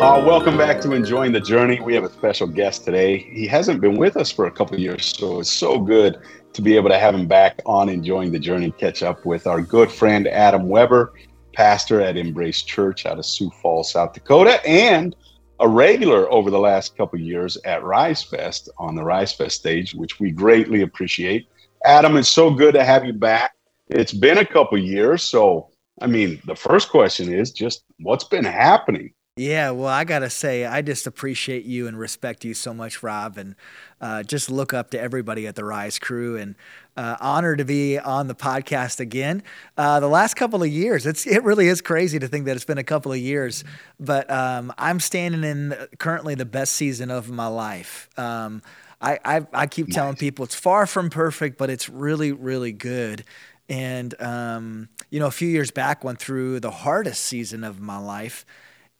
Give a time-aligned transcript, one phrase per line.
[0.00, 1.80] Uh, welcome back to Enjoying the Journey.
[1.80, 3.18] We have a special guest today.
[3.18, 6.20] He hasn't been with us for a couple years, so it's so good
[6.52, 9.60] to be able to have him back on Enjoying the Journey, catch up with our
[9.60, 11.14] good friend Adam Weber,
[11.52, 15.16] pastor at Embrace Church out of Sioux Falls, South Dakota, and
[15.58, 19.96] a regular over the last couple years at Rise Fest on the Rise Fest stage,
[19.96, 21.48] which we greatly appreciate.
[21.84, 23.56] Adam, it's so good to have you back.
[23.88, 25.70] It's been a couple years, so
[26.00, 29.12] I mean, the first question is just what's been happening?
[29.38, 33.38] Yeah, well, I gotta say, I just appreciate you and respect you so much, Rob,
[33.38, 33.54] and
[34.00, 36.56] uh, just look up to everybody at the Rise Crew, and
[36.96, 39.44] uh, honored to be on the podcast again.
[39.76, 42.64] Uh, the last couple of years, it's it really is crazy to think that it's
[42.64, 43.62] been a couple of years,
[44.00, 48.08] but um, I'm standing in currently the best season of my life.
[48.18, 48.60] Um,
[49.00, 53.22] I, I, I keep telling people it's far from perfect, but it's really really good.
[53.68, 57.98] And um, you know, a few years back, went through the hardest season of my
[57.98, 58.44] life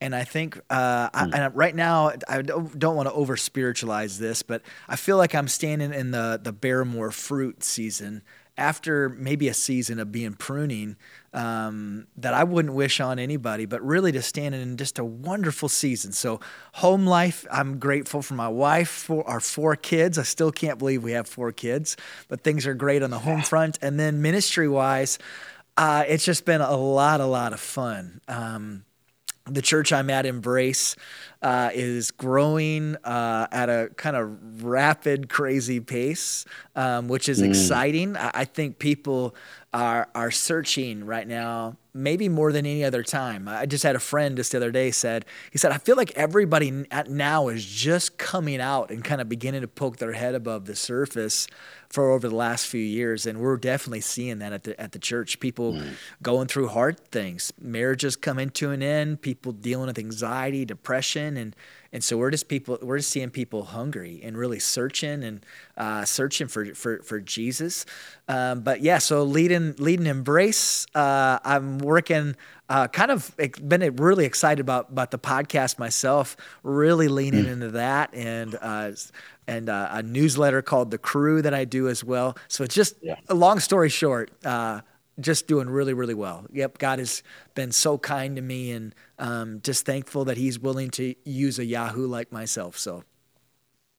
[0.01, 1.33] and I think uh, I, hmm.
[1.33, 5.35] and right now I don't, don't want to over spiritualize this, but I feel like
[5.35, 8.23] I'm standing in the the bear more fruit season
[8.59, 10.97] after maybe a season of being pruning
[11.33, 15.69] um, that I wouldn't wish on anybody, but really to stand in just a wonderful
[15.69, 16.11] season.
[16.11, 16.41] So
[16.73, 20.17] home life, I'm grateful for my wife, for our four kids.
[20.17, 21.95] I still can't believe we have four kids,
[22.27, 23.79] but things are great on the home front.
[23.81, 25.19] And then ministry wise,
[25.77, 28.19] uh, it's just been a lot, a lot of fun.
[28.27, 28.83] Um,
[29.49, 30.95] the church I'm at, Embrace,
[31.41, 37.47] uh, is growing uh, at a kind of rapid, crazy pace, um, which is mm.
[37.47, 38.17] exciting.
[38.17, 39.35] I, I, think people
[39.73, 43.47] are are searching right now, maybe more than any other time.
[43.47, 46.11] I just had a friend just the other day said he said I feel like
[46.11, 50.65] everybody now is just coming out and kind of beginning to poke their head above
[50.65, 51.47] the surface
[51.89, 54.99] for over the last few years, and we're definitely seeing that at the at the
[54.99, 55.39] church.
[55.39, 55.93] People mm.
[56.23, 61.55] going through hard things, marriages coming to an end, people dealing with anxiety, depression, and
[61.91, 65.45] and so we're just people we're just seeing people hungry and really searching and
[65.77, 67.85] uh, searching for for for Jesus.
[68.27, 70.85] Um, but yeah, so leading leading embrace.
[70.93, 72.35] Uh, I'm working.
[72.69, 73.35] Uh, kind of
[73.67, 76.37] been really excited about about the podcast myself.
[76.61, 77.53] Really leaning mm.
[77.53, 78.91] into that and uh,
[79.47, 82.37] and uh, a newsletter called The Crew that I do as well.
[82.47, 83.15] So it's just yeah.
[83.27, 84.81] a long story short, uh,
[85.19, 86.45] just doing really, really well.
[86.51, 87.23] Yep, God has
[87.55, 91.65] been so kind to me and um, just thankful that He's willing to use a
[91.65, 92.77] Yahoo like myself.
[92.77, 93.03] So,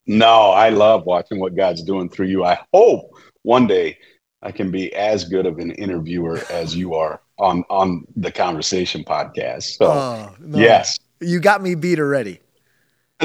[0.07, 2.45] no, I love watching what God's doing through you.
[2.45, 3.99] I hope one day
[4.43, 9.05] I can be as good of an interviewer as you are on on the Conversation
[9.05, 9.77] podcast.
[9.77, 10.59] So, oh, no.
[10.59, 12.41] yes, you got me beat already.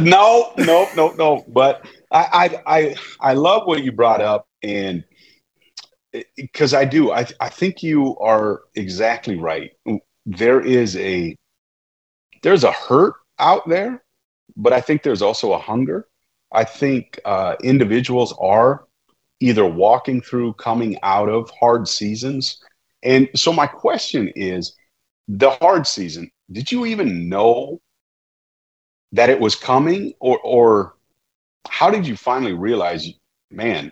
[0.02, 1.46] No, no, no, no.
[1.48, 5.06] But I, I, I, love what you brought up, and
[6.36, 9.72] because I do, I, I think you are exactly right.
[10.26, 11.36] There is a,
[12.44, 14.04] there's a hurt out there,
[14.56, 16.08] but I think there's also a hunger.
[16.52, 18.86] I think uh, individuals are
[19.40, 22.64] either walking through, coming out of hard seasons,
[23.04, 24.76] and so my question is,
[25.28, 26.32] the hard season.
[26.52, 27.82] Did you even know
[29.12, 30.96] that it was coming, or, or
[31.68, 33.12] how did you finally realize,
[33.56, 33.92] man,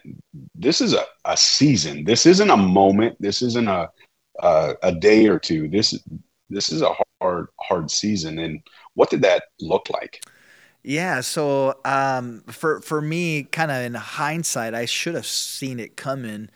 [0.56, 2.04] this is a, a season.
[2.04, 3.16] This isn't a moment.
[3.20, 3.90] This isn't a,
[4.40, 5.68] a, a day or two.
[5.68, 5.98] This
[6.50, 8.40] this is a hard hard season.
[8.40, 8.62] And
[8.94, 10.24] what did that look like?
[10.84, 15.96] Yeah, so um, for for me, kind of in hindsight, I should have seen it
[15.96, 16.50] coming,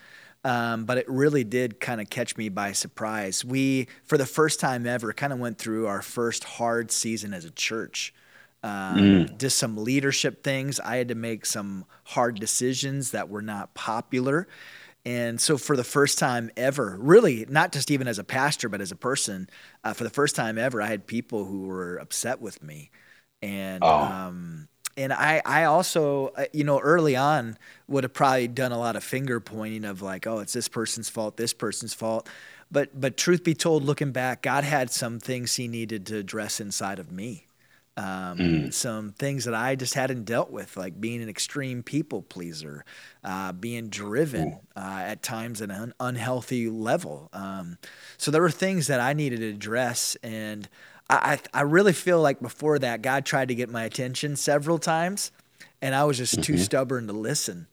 [0.43, 3.45] um, but it really did kind of catch me by surprise.
[3.45, 7.45] We, for the first time ever, kind of went through our first hard season as
[7.45, 8.13] a church
[8.67, 9.37] um, mm.
[9.37, 10.79] just some leadership things.
[10.79, 14.47] I had to make some hard decisions that were not popular.
[15.05, 18.81] And so, for the first time ever, really, not just even as a pastor, but
[18.81, 19.49] as a person,
[19.85, 22.91] uh, for the first time ever, I had people who were upset with me.
[23.41, 23.89] And, oh.
[23.89, 24.67] um,
[24.97, 27.57] and I, I also, uh, you know, early on
[27.87, 31.07] would have probably done a lot of finger pointing of like, oh, it's this person's
[31.07, 32.27] fault, this person's fault.
[32.69, 36.59] But, but truth be told, looking back, God had some things He needed to address
[36.59, 37.46] inside of me
[37.97, 38.73] um, mm.
[38.73, 42.85] some things that I just hadn't dealt with, like being an extreme people pleaser,
[43.23, 47.29] uh, being driven uh, at times at an unhealthy level.
[47.33, 47.79] Um,
[48.17, 50.69] so there were things that I needed to address, and
[51.09, 54.77] I, I, I, really feel like before that, God tried to get my attention several
[54.77, 55.31] times,
[55.81, 56.43] and I was just mm-hmm.
[56.43, 57.65] too stubborn to listen.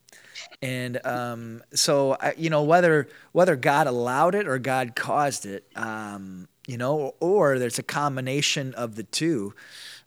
[0.62, 5.66] And um, so, I, you know, whether whether God allowed it or God caused it,
[5.76, 9.54] um, you know, or there's a combination of the two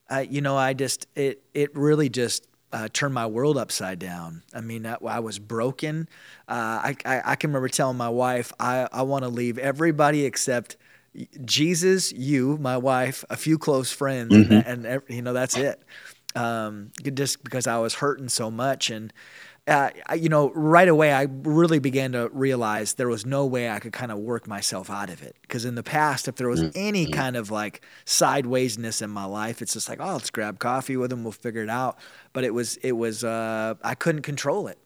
[0.10, 4.44] uh, you know, I just it it really just uh, turned my world upside down.
[4.54, 6.10] I mean, I, I was broken.
[6.48, 10.26] Uh, I, I, I can remember telling my wife, I I want to leave everybody
[10.26, 10.78] except
[11.46, 14.70] Jesus, you, my wife, a few close friends, mm-hmm.
[14.70, 15.82] and, and, you know that's it.
[16.36, 19.12] Um, just because I was hurting so much, and
[19.68, 23.80] uh, you know, right away, I really began to realize there was no way I
[23.80, 25.36] could kind of work myself out of it.
[25.42, 26.72] Because in the past, if there was mm-hmm.
[26.76, 30.96] any kind of like sidewaysness in my life, it's just like, oh, let's grab coffee
[30.96, 32.00] with them, we'll figure it out.
[32.32, 34.80] But it was, it was, uh, I couldn't control it,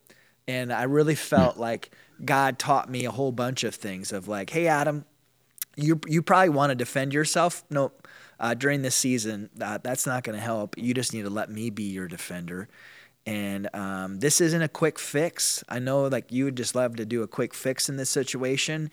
[0.48, 1.62] and I really felt mm-hmm.
[1.62, 1.92] like
[2.25, 5.06] God taught me a whole bunch of things of like, hey, Adam,
[5.77, 7.63] you you probably want to defend yourself.
[7.69, 7.92] No,
[8.39, 10.77] uh, during this season, uh, that's not going to help.
[10.77, 12.68] You just need to let me be your defender.
[13.25, 15.63] And um, this isn't a quick fix.
[15.69, 18.89] I know, like you would just love to do a quick fix in this situation,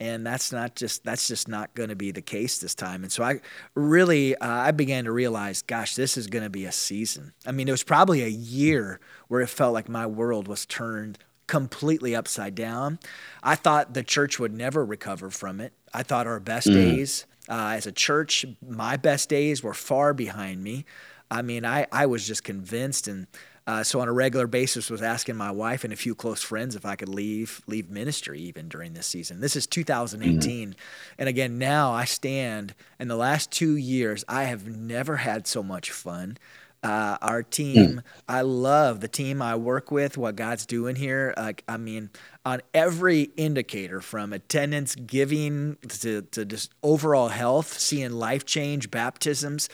[0.00, 3.02] and that's not just that's just not going to be the case this time.
[3.02, 3.40] And so I
[3.74, 7.34] really uh, I began to realize, gosh, this is going to be a season.
[7.44, 11.18] I mean, it was probably a year where it felt like my world was turned
[11.46, 12.98] completely upside down.
[13.42, 15.74] I thought the church would never recover from it.
[15.92, 16.74] I thought our best mm.
[16.74, 20.84] days uh, as a church, my best days were far behind me.
[21.30, 23.26] I mean, I, I was just convinced and
[23.66, 26.76] uh, so on a regular basis, was asking my wife and a few close friends
[26.76, 29.40] if I could leave leave ministry even during this season.
[29.40, 30.78] This is 2018, mm-hmm.
[31.18, 32.74] and again now I stand.
[33.00, 36.38] In the last two years, I have never had so much fun.
[36.82, 38.02] Uh, our team, mm.
[38.28, 40.16] I love the team I work with.
[40.16, 42.10] What God's doing here, like I mean,
[42.44, 49.68] on every indicator from attendance, giving to, to just overall health, seeing life change, baptisms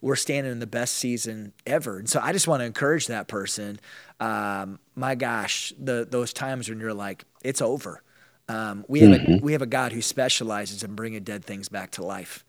[0.00, 1.98] we're standing in the best season ever.
[1.98, 3.80] And so I just want to encourage that person.
[4.18, 8.02] Um, my gosh, the those times when you're like, it's over.
[8.48, 9.32] Um, we have mm-hmm.
[9.34, 12.44] a we have a God who specializes in bringing dead things back to life.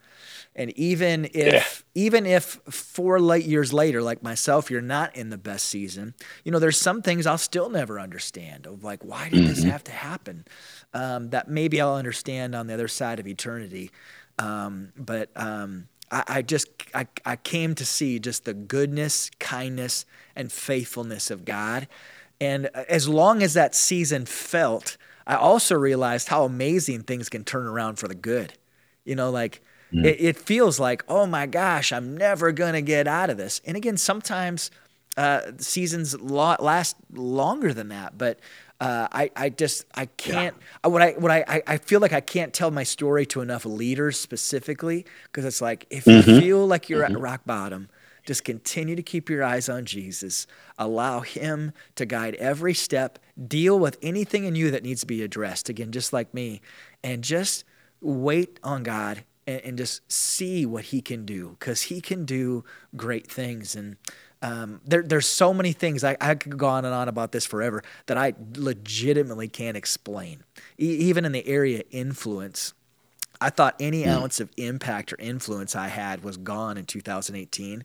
[0.56, 1.54] And even if
[1.96, 2.02] yeah.
[2.04, 6.14] even if four late years later, like myself, you're not in the best season,
[6.44, 8.66] you know, there's some things I'll still never understand.
[8.66, 9.48] Of like, why did mm-hmm.
[9.48, 10.46] this have to happen?
[10.94, 13.92] Um, that maybe I'll understand on the other side of eternity.
[14.40, 20.06] Um, but um, I, I just I, I came to see just the goodness, kindness,
[20.36, 21.88] and faithfulness of God.
[22.40, 24.98] And as long as that season felt,
[25.28, 28.54] I also realized how amazing things can turn around for the good.
[29.06, 29.62] You know, like
[29.94, 30.06] mm.
[30.06, 33.62] it, it, feels like, oh my gosh, I'm never going to get out of this.
[33.66, 34.72] And again, sometimes
[35.18, 38.40] uh, seasons last longer than that, but
[38.82, 40.90] uh, I, I just I can't yeah.
[40.90, 44.20] what I what I, I feel like I can't tell my story to enough leaders
[44.20, 46.28] specifically because it's like if mm-hmm.
[46.28, 47.16] you feel like you're mm-hmm.
[47.16, 47.90] at rock bottom,
[48.26, 50.48] just continue to keep your eyes on Jesus.
[50.80, 53.20] Allow Him to guide every step.
[53.48, 55.70] Deal with anything in you that needs to be addressed.
[55.70, 56.60] Again, just like me,
[57.04, 57.64] and just
[58.02, 62.66] wait on God and, and just see what He can do because He can do
[62.96, 63.98] great things and.
[64.42, 67.46] Um, there, there's so many things I, I, could go on and on about this
[67.46, 70.44] forever that I legitimately can't explain.
[70.80, 72.74] E- even in the area influence,
[73.40, 74.08] I thought any mm.
[74.08, 77.84] ounce of impact or influence I had was gone in 2018,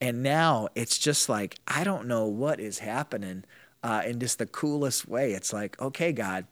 [0.00, 3.44] and now it's just like I don't know what is happening
[3.82, 5.32] uh, in just the coolest way.
[5.32, 6.46] It's like, okay, God,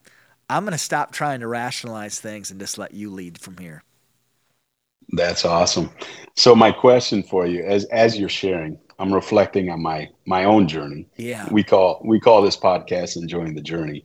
[0.49, 3.85] I'm going to stop trying to rationalize things and just let you lead from here.
[5.12, 5.91] That's awesome.
[6.37, 10.69] So my question for you, as as you're sharing, I'm reflecting on my my own
[10.69, 11.08] journey.
[11.17, 11.49] Yeah.
[11.50, 14.05] We call we call this podcast enjoying the journey.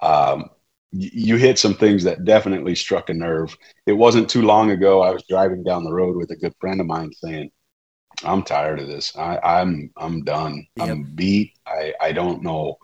[0.00, 0.48] Um,
[0.92, 3.56] you hit some things that definitely struck a nerve.
[3.86, 5.02] It wasn't too long ago.
[5.02, 7.50] I was driving down the road with a good friend of mine saying,
[8.24, 9.14] "I'm tired of this.
[9.16, 10.66] I, am I'm, I'm done.
[10.76, 10.88] Yep.
[10.88, 11.52] I'm beat.
[11.66, 12.78] I I don't know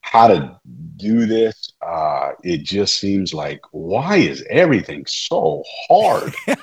[0.00, 0.60] how to
[0.96, 1.72] do this.
[1.80, 6.34] Uh, it just seems like why is everything so hard?"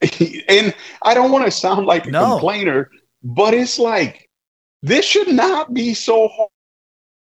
[0.48, 2.30] and I don't want to sound like a no.
[2.30, 2.90] complainer,
[3.22, 4.28] but it's like
[4.82, 6.30] this should not be so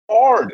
[0.10, 0.54] hard.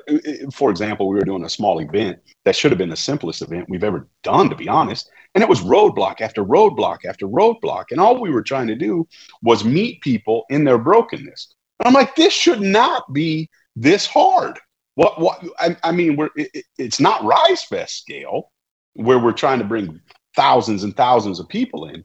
[0.54, 3.70] For example, we were doing a small event that should have been the simplest event
[3.70, 5.10] we've ever done, to be honest.
[5.34, 7.86] And it was roadblock after roadblock after roadblock.
[7.92, 9.08] And all we were trying to do
[9.42, 11.56] was meet people in their brokenness.
[11.80, 14.60] And I'm like, this should not be this hard.
[14.96, 18.52] What, what, I, I mean, we're, it, it's not Rise Fest scale
[18.94, 20.00] where we're trying to bring
[20.36, 22.04] thousands and thousands of people in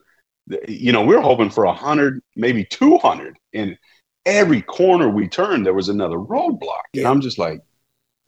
[0.68, 3.36] you know, we are hoping for a hundred, maybe two hundred.
[3.54, 3.76] And
[4.24, 6.82] every corner we turned, there was another roadblock.
[6.92, 7.02] Yeah.
[7.02, 7.60] And I'm just like,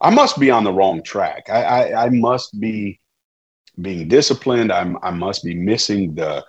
[0.01, 1.49] I must be on the wrong track.
[1.49, 2.99] I, I, I must be
[3.81, 4.71] being disciplined.
[4.71, 6.45] I'm, I must be missing the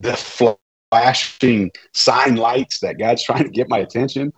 [0.00, 4.32] the flashing sign lights that God's trying to get my attention.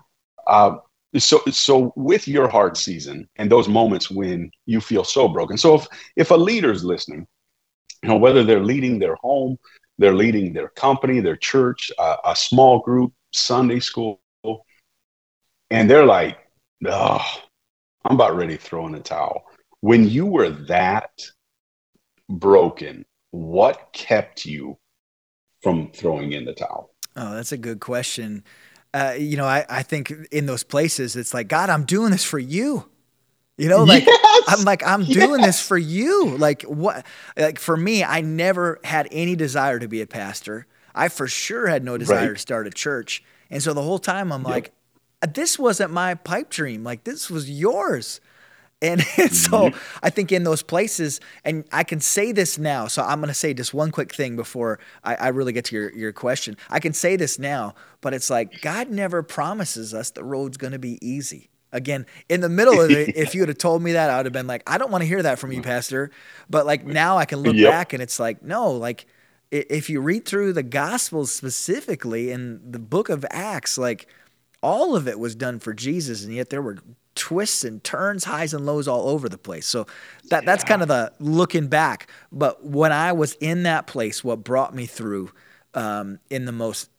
[0.47, 0.77] Uh,
[1.19, 5.59] so so with your hard season and those moments when you feel so broken.
[5.59, 7.27] So if if a leader's listening,
[8.03, 9.59] you know whether they're leading their home,
[10.01, 14.19] they're leading their company, their church, a small group, Sunday school.
[15.71, 16.39] And they're like,
[16.87, 17.23] oh,
[18.07, 19.45] I'm about ready to throw in the towel.
[19.83, 21.11] When you were that
[22.31, 24.79] broken, what kept you
[25.63, 26.95] from throwing in the towel?
[27.15, 28.43] Oh, that's a good question.
[28.95, 32.25] Uh, you know, I, I think in those places, it's like, God, I'm doing this
[32.25, 32.89] for you.
[33.61, 34.45] You know, like yes!
[34.49, 35.13] I'm like I'm yes!
[35.13, 36.35] doing this for you.
[36.39, 37.05] Like what?
[37.37, 40.67] Like for me, I never had any desire to be a pastor.
[40.95, 42.37] I for sure had no desire right.
[42.37, 43.23] to start a church.
[43.51, 44.51] And so the whole time I'm yep.
[44.51, 44.73] like,
[45.35, 46.85] this wasn't my pipe dream.
[46.85, 48.23] Like this was yours.
[48.81, 49.79] And, and so mm-hmm.
[50.03, 52.87] I think in those places, and I can say this now.
[52.87, 55.77] So I'm going to say just one quick thing before I, I, really get to
[55.77, 56.57] your, your question.
[56.71, 60.73] I can say this now, but it's like God never promises us the road's going
[60.73, 61.50] to be easy.
[61.73, 64.27] Again, in the middle of it, if you would have told me that, I would
[64.27, 66.11] have been like, I don't want to hear that from you, Pastor.
[66.49, 67.71] But like now I can look yep.
[67.71, 69.07] back and it's like, no, like
[69.51, 74.07] if you read through the Gospels specifically in the book of Acts, like
[74.63, 76.79] all of it was done for Jesus, and yet there were
[77.15, 79.67] twists and turns, highs and lows all over the place.
[79.67, 79.87] So
[80.29, 82.09] that that's kind of the looking back.
[82.31, 85.33] But when I was in that place, what brought me through
[85.75, 86.91] um, in the most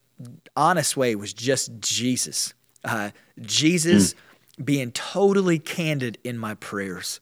[0.55, 2.53] honest way was just Jesus.
[2.83, 4.13] Uh, Jesus.
[4.13, 4.17] Mm
[4.61, 7.19] being totally candid in my prayers.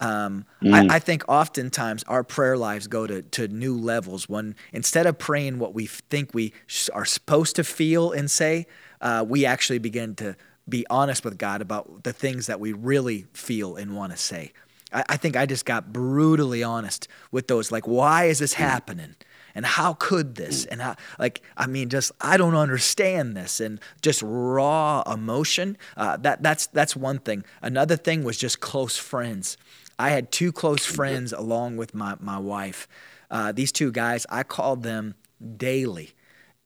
[0.00, 0.90] Um, mm.
[0.90, 5.18] I, I, think oftentimes our prayer lives go to, to new levels when instead of
[5.18, 6.54] praying what we think we
[6.94, 8.66] are supposed to feel and say,
[9.02, 13.26] uh, we actually begin to be honest with God about the things that we really
[13.34, 14.52] feel and want to say.
[14.90, 18.58] I, I think I just got brutally honest with those, like, why is this mm.
[18.58, 19.16] happening?
[19.54, 20.64] And how could this?
[20.66, 23.60] And how like i mean just i don't understand this.
[23.60, 27.44] And just raw emotion uh, that that's that's one thing.
[27.62, 29.56] Another thing was just close friends.
[29.98, 32.88] I had two close friends along with my my wife.
[33.30, 35.14] Uh, these two guys i called them
[35.56, 36.12] daily.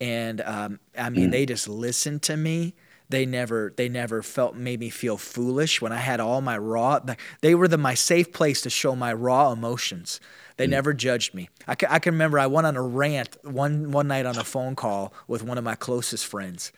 [0.01, 2.75] And um, i mean they just listened to me
[3.09, 6.99] they never they never felt made me feel foolish when i had all my raw
[7.43, 10.21] they were the my safe place to show my raw emotions
[10.57, 10.71] they mm.
[10.71, 11.49] never judged me.
[11.67, 14.45] I can, I can remember I went on a rant one one night on a
[14.45, 16.73] phone call with one of my closest friends.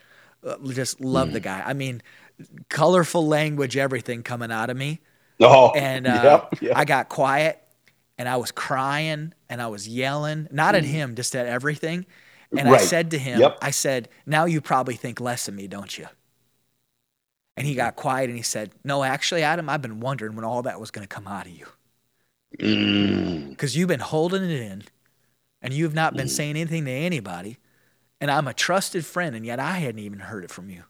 [0.44, 1.32] Uh, just love mm.
[1.34, 1.62] the guy.
[1.64, 2.02] I mean,
[2.68, 5.00] colorful language, everything coming out of me.
[5.40, 6.20] Oh, and uh,
[6.52, 6.76] yep, yep.
[6.76, 7.62] I got quiet
[8.16, 10.78] and I was crying and I was yelling, not mm.
[10.78, 12.06] at him, just at everything.
[12.56, 12.80] And right.
[12.80, 13.58] I said to him, yep.
[13.60, 16.06] I said, Now you probably think less of me, don't you?
[17.56, 20.62] And he got quiet and he said, No, actually, Adam, I've been wondering when all
[20.62, 21.66] that was going to come out of you.
[22.50, 23.76] Because mm.
[23.76, 24.84] you've been holding it in
[25.62, 26.30] and you've not been mm.
[26.30, 27.58] saying anything to anybody.
[28.20, 30.84] And I'm a trusted friend, and yet I hadn't even heard it from you.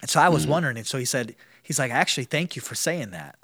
[0.00, 0.50] And so I was mm.
[0.50, 0.76] wondering.
[0.76, 3.36] And so he said, he's like, I actually, thank you for saying that.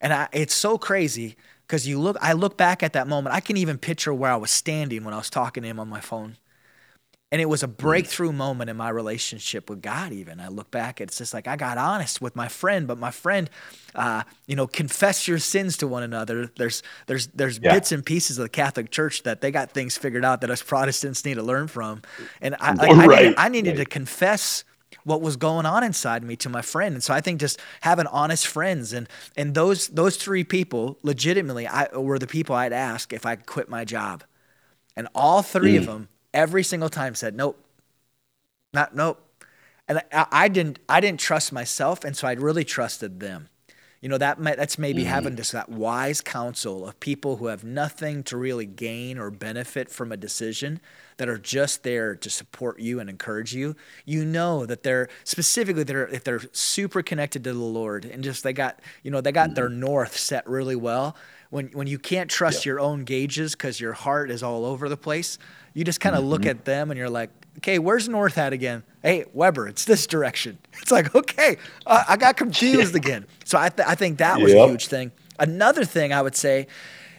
[0.00, 1.36] And I, it's so crazy
[1.66, 3.34] because you look, I look back at that moment.
[3.34, 5.88] I can even picture where I was standing when I was talking to him on
[5.88, 6.36] my phone.
[7.36, 7.76] And it was a mm.
[7.76, 10.40] breakthrough moment in my relationship with God, even.
[10.40, 13.50] I look back, it's just like I got honest with my friend, but my friend,
[13.94, 16.50] uh, you know, confess your sins to one another.
[16.56, 17.74] There's there's there's yeah.
[17.74, 20.62] bits and pieces of the Catholic Church that they got things figured out that us
[20.62, 22.00] Protestants need to learn from.
[22.40, 23.10] And I, like, right.
[23.10, 23.84] I, needed, I needed right.
[23.84, 24.64] to confess
[25.04, 26.94] what was going on inside me to my friend.
[26.94, 31.66] And so I think just having honest friends and and those those three people legitimately
[31.66, 34.24] I were the people I'd ask if I quit my job.
[34.96, 35.80] And all three mm.
[35.80, 37.58] of them every single time said, nope,
[38.72, 39.20] not, nope.
[39.88, 42.04] And I, I, didn't, I didn't trust myself.
[42.04, 43.48] And so I really trusted them.
[44.02, 45.10] You know, that that's maybe mm-hmm.
[45.10, 49.90] having just that wise counsel of people who have nothing to really gain or benefit
[49.90, 50.80] from a decision
[51.16, 53.74] that are just there to support you and encourage you.
[54.04, 58.44] You know that they're specifically they're if they're super connected to the Lord and just
[58.44, 59.54] they got, you know, they got mm-hmm.
[59.54, 61.16] their north set really well.
[61.48, 64.96] When when you can't trust your own gauges because your heart is all over the
[64.96, 65.38] place,
[65.76, 66.30] you just kind of mm-hmm.
[66.30, 67.28] look at them and you're like,
[67.58, 68.82] okay, where's North at again?
[69.02, 70.58] Hey, Weber, it's this direction.
[70.80, 73.26] It's like, okay, uh, I got confused again.
[73.44, 74.64] So I, th- I think that was yep.
[74.64, 75.10] a huge thing.
[75.38, 76.68] Another thing I would say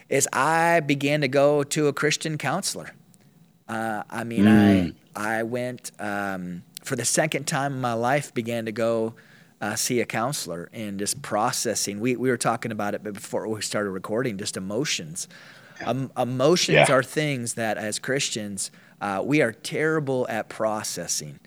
[0.08, 2.92] is I began to go to a Christian counselor.
[3.68, 4.96] Uh, I mean, mm.
[5.16, 9.16] I I went um, for the second time in my life, began to go
[9.60, 12.00] uh, see a counselor and just processing.
[12.00, 15.28] We we were talking about it before we started recording, just emotions.
[15.86, 16.92] Um, emotions yeah.
[16.92, 21.40] are things that, as Christians, uh, we are terrible at processing.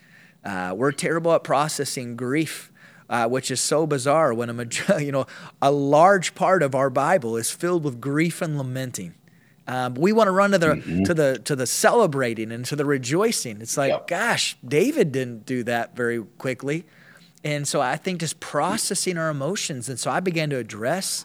[0.44, 2.72] Uh, we're terrible at processing grief,
[3.08, 5.26] uh, which is so bizarre when a you know
[5.60, 9.14] a large part of our Bible is filled with grief and lamenting.
[9.66, 11.04] Um, we want to run to the mm-hmm.
[11.04, 13.60] to the to the celebrating and to the rejoicing.
[13.60, 14.06] It's like, yep.
[14.06, 16.86] gosh, David didn't do that very quickly,
[17.44, 19.88] and so I think just processing our emotions.
[19.88, 21.24] And so I began to address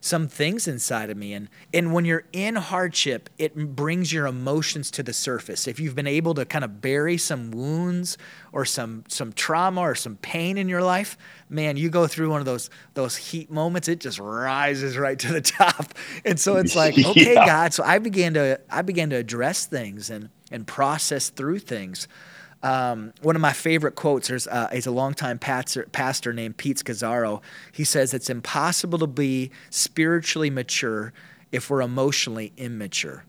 [0.00, 1.34] some things inside of me.
[1.34, 5.68] And, and when you're in hardship, it brings your emotions to the surface.
[5.68, 8.16] If you've been able to kind of bury some wounds
[8.52, 12.40] or some, some trauma or some pain in your life, man, you go through one
[12.40, 15.92] of those, those heat moments, it just rises right to the top.
[16.24, 17.46] And so it's like, okay, yeah.
[17.46, 17.74] God.
[17.74, 22.08] So I began to, I began to address things and, and process through things.
[22.62, 26.76] Um, one of my favorite quotes is uh, he's a longtime pastor, pastor named Pete
[26.76, 27.40] Scazzero.
[27.72, 31.12] He says, It's impossible to be spiritually mature
[31.52, 33.24] if we're emotionally immature.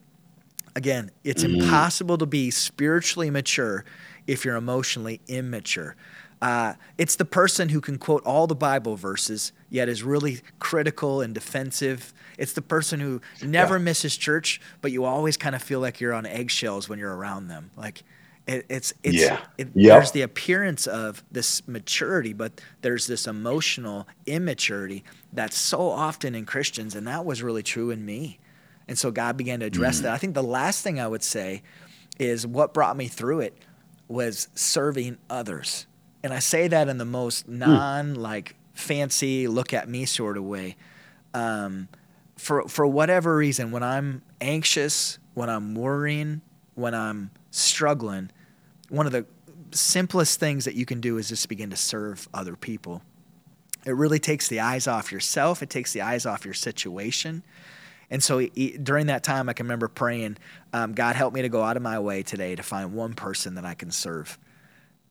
[0.76, 1.62] Again, it's mm-hmm.
[1.62, 3.86] impossible to be spiritually mature
[4.28, 5.96] if you're emotionally immature.
[6.42, 11.22] Uh, it's the person who can quote all the Bible verses, yet is really critical
[11.22, 12.14] and defensive.
[12.38, 13.84] It's the person who never yeah.
[13.84, 17.48] misses church, but you always kind of feel like you're on eggshells when you're around
[17.48, 17.70] them.
[17.78, 18.04] Like,
[18.48, 19.40] it, it's it's yeah.
[19.58, 19.98] It, yep.
[19.98, 26.46] there's the appearance of this maturity, but there's this emotional immaturity that's so often in
[26.46, 28.40] Christians, and that was really true in me.
[28.88, 30.04] And so God began to address mm.
[30.04, 30.14] that.
[30.14, 31.62] I think the last thing I would say
[32.20, 33.58] is what brought me through it
[34.08, 35.88] was serving others.
[36.24, 37.60] And I say that in the most hmm.
[37.60, 40.76] non like fancy look at me sort of way.
[41.34, 41.88] Um,
[42.38, 46.42] for for whatever reason, when I'm anxious, when I'm worrying,
[46.76, 48.31] when I'm struggling,
[48.89, 49.25] one of the
[49.72, 53.01] simplest things that you can do is just begin to serve other people.
[53.86, 57.43] It really takes the eyes off yourself, it takes the eyes off your situation.
[58.10, 60.38] And so he, during that time, I can remember praying,
[60.74, 63.55] um, God, help me to go out of my way today to find one person
[63.55, 64.38] that I can serve.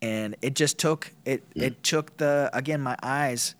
[0.02, 1.42] And it just took it.
[1.54, 1.68] Yeah.
[1.68, 3.54] It took the again my eyes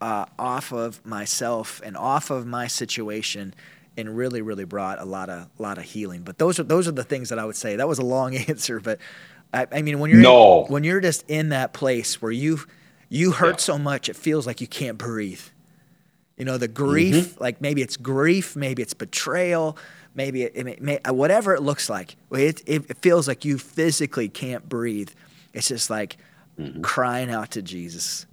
[0.00, 3.54] uh, off of myself and off of my situation
[4.00, 6.22] and really, really brought a lot of lot of healing.
[6.22, 7.76] But those are those are the things that I would say.
[7.76, 8.98] That was a long answer, but
[9.52, 10.64] I, I mean, when you're no.
[10.64, 12.60] in, when you're just in that place where you
[13.08, 13.56] you hurt yeah.
[13.58, 15.42] so much, it feels like you can't breathe.
[16.36, 17.42] You know, the grief, mm-hmm.
[17.42, 19.76] like maybe it's grief, maybe it's betrayal,
[20.14, 22.16] maybe it, it may, whatever it looks like.
[22.30, 25.10] It, it, it feels like you physically can't breathe.
[25.52, 26.16] It's just like
[26.58, 26.80] mm-hmm.
[26.80, 28.26] crying out to Jesus.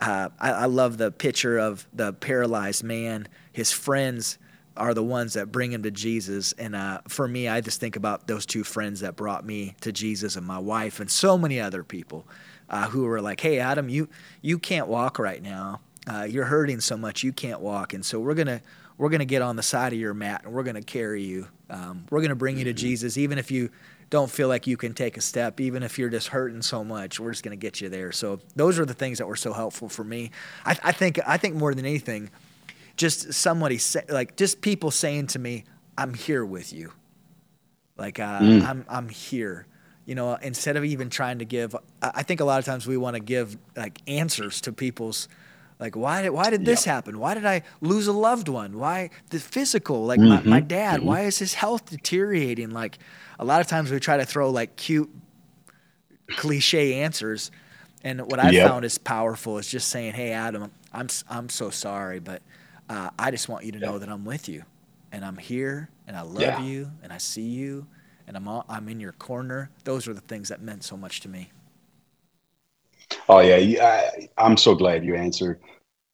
[0.00, 4.38] Uh, I, I love the picture of the paralyzed man, his friends
[4.78, 6.52] are the ones that bring him to Jesus.
[6.52, 9.92] And uh, for me, I just think about those two friends that brought me to
[9.92, 12.26] Jesus and my wife and so many other people
[12.70, 14.08] uh, who were like, "Hey, Adam, you
[14.40, 15.80] you can't walk right now.
[16.10, 18.62] Uh, you're hurting so much, you can't walk, and so we're gonna
[18.96, 21.48] we're gonna get on the side of your mat and we're gonna carry you.
[21.68, 22.76] Um, we're gonna bring you to mm-hmm.
[22.76, 23.70] Jesus, even if you."
[24.10, 27.20] Don't feel like you can take a step, even if you're just hurting so much.
[27.20, 28.10] We're just going to get you there.
[28.10, 30.30] So those are the things that were so helpful for me.
[30.64, 32.30] I, I think I think more than anything,
[32.98, 35.64] just somebody say, like just people saying to me,
[35.96, 36.92] "I'm here with you."
[37.96, 38.62] Like uh, mm.
[38.62, 39.66] I'm I'm here.
[40.04, 42.96] You know, instead of even trying to give, I think a lot of times we
[42.96, 45.28] want to give like answers to people's
[45.78, 46.94] like why did why did this yep.
[46.94, 47.18] happen?
[47.18, 48.78] Why did I lose a loved one?
[48.78, 50.06] Why the physical?
[50.06, 50.28] Like mm-hmm.
[50.28, 50.68] my, my, mm-hmm.
[50.68, 51.08] dad, mm-hmm.
[51.08, 52.70] why is his health deteriorating?
[52.70, 52.98] Like
[53.38, 55.10] a lot of times we try to throw like cute
[56.28, 57.50] cliche answers.
[58.02, 58.68] And what I yep.
[58.68, 62.42] found is powerful is just saying, "Hey Adam, I'm I'm so sorry, but
[62.88, 64.64] uh, I just want you to know that I'm with you,
[65.12, 66.62] and I'm here, and I love yeah.
[66.62, 67.86] you, and I see you,
[68.26, 69.70] and I'm all, I'm in your corner.
[69.84, 71.50] Those are the things that meant so much to me.
[73.28, 75.60] Oh yeah, I, I'm so glad you answered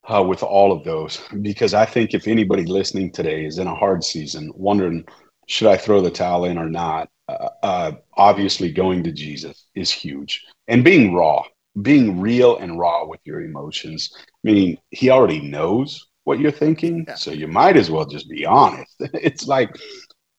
[0.09, 3.75] uh, with all of those because I think if anybody listening today is in a
[3.75, 5.05] hard season, wondering
[5.47, 9.91] should I throw the towel in or not, uh, uh, obviously going to Jesus is
[9.91, 11.43] huge, and being raw,
[11.83, 17.05] being real and raw with your emotions, meaning He already knows what you're thinking.
[17.07, 17.15] Yeah.
[17.15, 18.95] So you might as well just be honest.
[18.99, 19.71] it's like,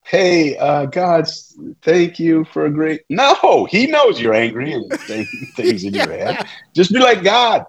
[0.04, 1.28] hey, uh, God,
[1.82, 3.02] thank you for a great.
[3.10, 4.92] No, he knows you're angry and
[5.56, 6.06] things in yeah.
[6.06, 6.48] your head.
[6.76, 7.66] Just be like, God,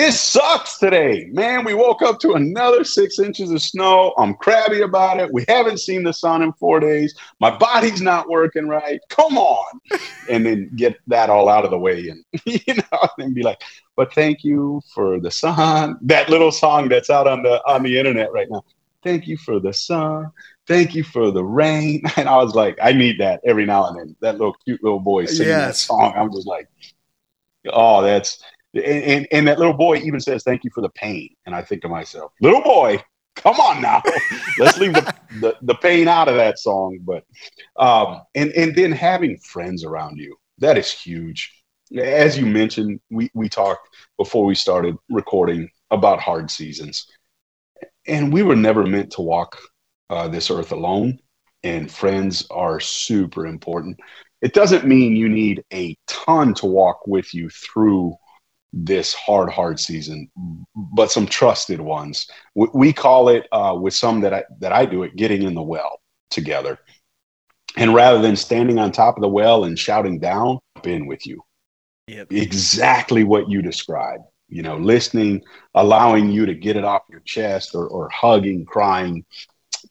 [0.00, 1.28] it sucks today.
[1.32, 4.14] Man, we woke up to another six inches of snow.
[4.16, 5.32] I'm crabby about it.
[5.32, 7.16] We haven't seen the sun in four days.
[7.40, 9.00] My body's not working right.
[9.10, 9.80] Come on.
[10.30, 13.62] And then get that all out of the way and, you know, and be like,
[13.96, 15.96] but thank you for the sun.
[16.02, 18.62] That little song that's out on the on the internet right now.
[19.02, 20.30] Thank you for the sun.
[20.66, 22.02] Thank you for the rain.
[22.18, 24.16] And I was like, I need that every now and then.
[24.20, 25.66] That little cute little boy singing yes.
[25.66, 26.12] that song.
[26.14, 26.68] I'm just like,
[27.72, 28.42] oh, that's
[28.74, 31.30] and, and, and that little boy even says, Thank you for the pain.
[31.46, 33.02] And I think to myself, little boy,
[33.36, 34.02] come on now.
[34.58, 36.98] Let's leave the, the, the, pain out of that song.
[37.02, 37.24] But
[37.76, 41.52] um, and and then having friends around you, that is huge
[41.96, 47.06] as you mentioned, we, we talked before we started recording about hard seasons.
[48.06, 49.58] And we were never meant to walk
[50.10, 51.18] uh, this earth alone,
[51.62, 53.98] and friends are super important.
[54.40, 58.14] It doesn't mean you need a ton to walk with you through
[58.72, 60.30] this hard, hard season,
[60.74, 62.28] but some trusted ones.
[62.54, 65.54] We, we call it uh, with some that I that I do it, getting in
[65.54, 66.00] the well
[66.30, 66.78] together.
[67.76, 71.42] And rather than standing on top of the well and shouting down, in with you.
[72.08, 72.32] Yep.
[72.32, 74.24] Exactly what you described.
[74.48, 75.42] You know, listening,
[75.74, 79.24] allowing you to get it off your chest, or, or hugging, crying,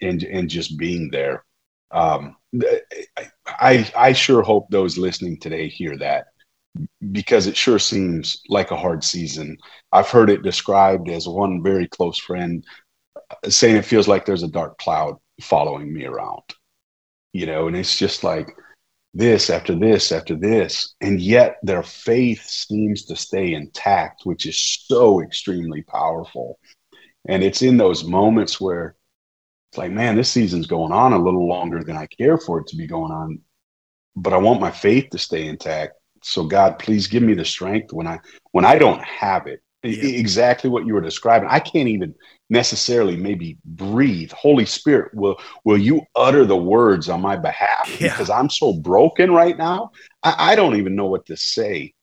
[0.02, 1.46] and and just being there.
[1.92, 2.36] Um,
[3.46, 6.28] I I sure hope those listening today hear that
[7.12, 9.58] because it sure seems like a hard season.
[9.92, 12.66] I've heard it described as one very close friend
[13.30, 16.44] uh, saying it feels like there's a dark cloud following me around,
[17.34, 18.56] you know, and it's just like
[19.13, 20.96] this after this after this.
[21.02, 26.60] And yet their faith seems to stay intact, which is so extremely powerful.
[27.28, 28.96] And it's in those moments where
[29.72, 32.68] it's like, man, this season's going on a little longer than I care for it
[32.68, 33.40] to be going on.
[34.16, 35.94] But I want my faith to stay intact
[36.28, 38.20] so god please give me the strength when i
[38.52, 40.04] when i don't have it yeah.
[40.04, 42.13] exactly what you were describing i can't even
[42.50, 48.10] necessarily maybe breathe holy spirit will will you utter the words on my behalf yeah.
[48.10, 49.92] because i'm so broken right now
[50.24, 51.94] I, I don't even know what to say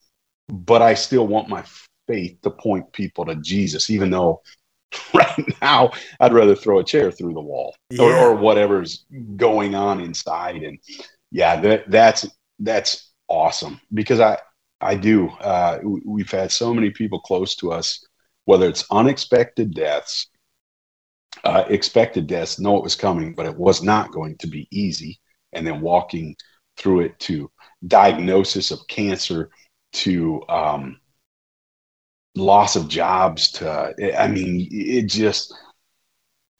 [0.48, 1.64] but i still want my
[2.06, 4.42] faith to point people to jesus even though
[5.14, 8.02] right now i'd rather throw a chair through the wall yeah.
[8.02, 9.06] or, or whatever's
[9.37, 10.78] going on inside and
[11.30, 12.26] yeah that that's
[12.60, 14.38] that's awesome because I
[14.80, 15.28] I do.
[15.28, 18.04] Uh, we've had so many people close to us,
[18.44, 20.28] whether it's unexpected deaths,
[21.44, 25.20] uh, expected deaths, know it was coming, but it was not going to be easy.
[25.52, 26.37] And then walking
[26.76, 27.50] through it to
[27.87, 29.50] diagnosis of cancer,
[29.94, 31.00] to um,
[32.34, 35.54] loss of jobs, to I mean, it just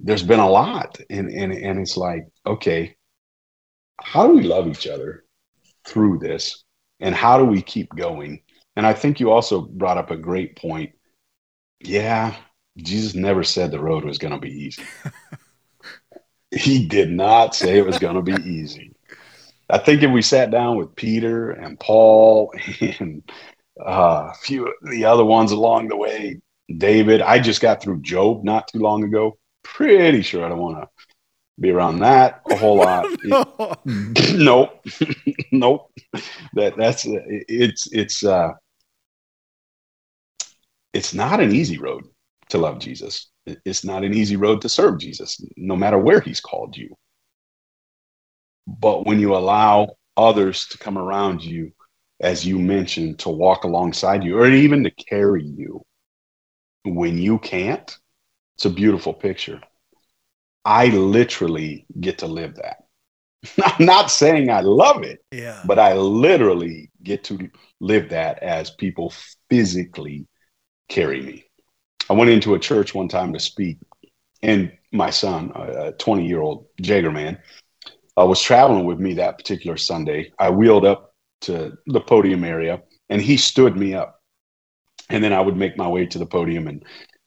[0.01, 2.97] there's been a lot, and and and it's like, okay,
[4.01, 5.24] how do we love each other?
[5.87, 6.65] Through this
[7.01, 8.43] and how do we keep going?
[8.77, 10.93] And i think you also brought up a great point.
[11.81, 12.35] Yeah
[12.77, 14.83] jesus never said the road was going to be easy.
[16.51, 18.93] He did not say it was going to be easy.
[19.69, 22.53] I think if we sat down with peter and paul
[23.01, 23.29] and
[23.85, 26.41] uh, a few of the other ones along the way
[26.77, 29.37] david i just got through job not too long ago.
[29.65, 30.89] Pretty sure i don't want to
[31.61, 33.07] be around that a whole lot.
[33.25, 33.45] no.
[34.35, 34.85] nope,
[35.53, 35.91] nope.
[36.55, 38.53] That that's it's it's uh
[40.93, 42.05] it's not an easy road
[42.51, 43.31] to love Jesus.
[43.47, 46.95] It's not an easy road to serve Jesus, no matter where He's called you.
[48.67, 51.73] But when you allow others to come around you,
[52.21, 55.85] as you mentioned, to walk alongside you, or even to carry you
[56.85, 57.99] when you can't,
[58.57, 59.61] it's a beautiful picture.
[60.65, 62.85] I literally get to live that.
[63.65, 65.61] I'm not saying I love it, yeah.
[65.65, 67.51] but I literally get to
[67.81, 69.13] live that as people
[69.51, 70.27] physically
[70.89, 71.45] carry me.
[72.09, 73.79] I went into a church one time to speak,
[74.43, 77.39] and my son, a 20 year old Jager man,
[78.19, 80.33] uh, was traveling with me that particular Sunday.
[80.39, 84.21] I wheeled up to the podium area, and he stood me up.
[85.11, 86.83] And then I would make my way to the podium and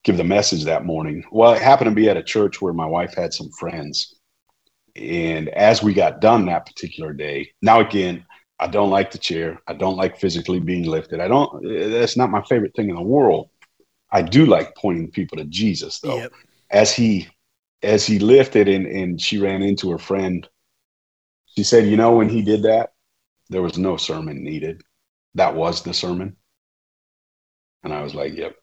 [0.07, 1.21] give the message that morning.
[1.33, 4.15] Well, it happened to be at a church where my wife had some friends.
[4.95, 8.25] And as we got done that particular day, now again,
[8.57, 9.61] I don't like the chair.
[9.67, 11.19] I don't like physically being lifted.
[11.19, 13.49] I don't, that's not my favorite thing in the world.
[14.09, 16.19] I do like pointing people to Jesus though.
[16.19, 16.31] Yep.
[16.71, 17.27] As he,
[17.83, 20.47] as he lifted and, and she ran into her friend,
[21.53, 22.93] she said, you know, when he did that,
[23.49, 24.83] there was no sermon needed.
[25.35, 26.37] That was the sermon.
[27.83, 28.55] And I was like, yep.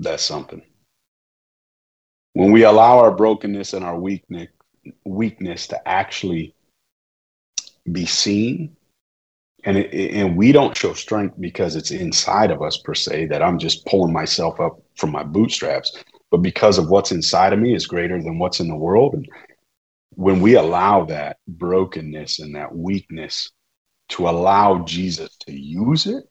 [0.00, 0.62] That's something.
[2.32, 4.48] When we allow our brokenness and our weakness
[5.04, 6.54] weakness to actually
[7.92, 8.74] be seen
[9.64, 13.42] and it, and we don't show strength because it's inside of us per se that
[13.42, 17.74] I'm just pulling myself up from my bootstraps but because of what's inside of me
[17.74, 19.28] is greater than what's in the world and
[20.14, 23.50] when we allow that brokenness and that weakness
[24.08, 26.24] to allow Jesus to use it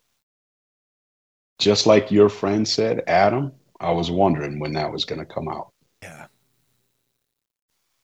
[1.60, 5.48] just like your friend said, Adam, I was wondering when that was going to come
[5.48, 5.70] out.
[6.02, 6.28] Yeah.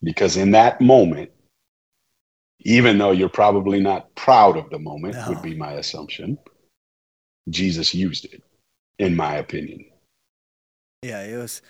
[0.01, 1.31] Because in that moment,
[2.59, 5.29] even though you're probably not proud of the moment, no.
[5.29, 6.37] would be my assumption,
[7.49, 8.41] Jesus used it,
[8.99, 9.85] in my opinion.
[11.03, 11.61] Yeah, it was.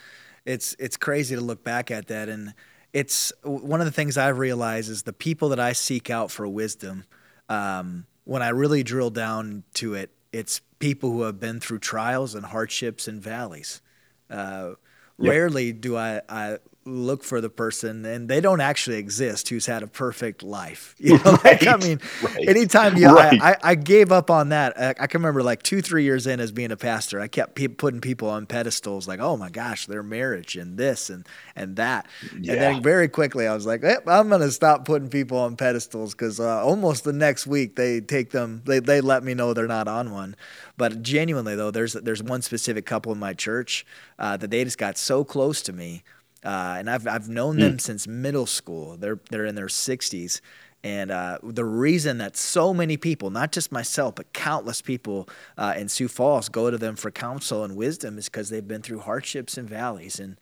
[0.46, 2.54] It's it's crazy to look back at that, and
[2.94, 6.48] it's one of the things I've realized is the people that I seek out for
[6.48, 7.04] wisdom.
[7.50, 12.36] Um, when I really drill down to it, it's people who have been through trials
[12.36, 13.82] and hardships and valleys.
[14.30, 14.74] Uh,
[15.18, 15.32] yep.
[15.32, 19.82] Rarely do I, I look for the person and they don't actually exist who's had
[19.82, 20.94] a perfect life.
[21.06, 23.40] You know, right, like, I mean, right, anytime you, right.
[23.40, 24.80] I, I, gave up on that.
[24.80, 27.54] I, I, can remember like two, three years in as being a pastor, I kept
[27.54, 31.76] pe- putting people on pedestals like, oh my gosh, their marriage and this and, and
[31.76, 32.08] that.
[32.40, 32.54] Yeah.
[32.54, 35.56] And then very quickly I was like, eh, I'm going to stop putting people on
[35.56, 39.54] pedestals because uh, almost the next week they take them, they, they let me know
[39.54, 40.36] they're not on one.
[40.76, 43.86] But genuinely though, there's, there's one specific couple in my church
[44.18, 46.04] uh, that they just got so close to me
[46.46, 47.82] uh, and I've I've known them mm.
[47.82, 48.96] since middle school.
[48.98, 50.40] They're they're in their 60s,
[50.86, 55.28] and uh, the reason that so many people, not just myself, but countless people
[55.58, 58.84] uh, in Sioux Falls go to them for counsel and wisdom is because they've been
[58.84, 60.20] through hardships and valleys.
[60.20, 60.38] And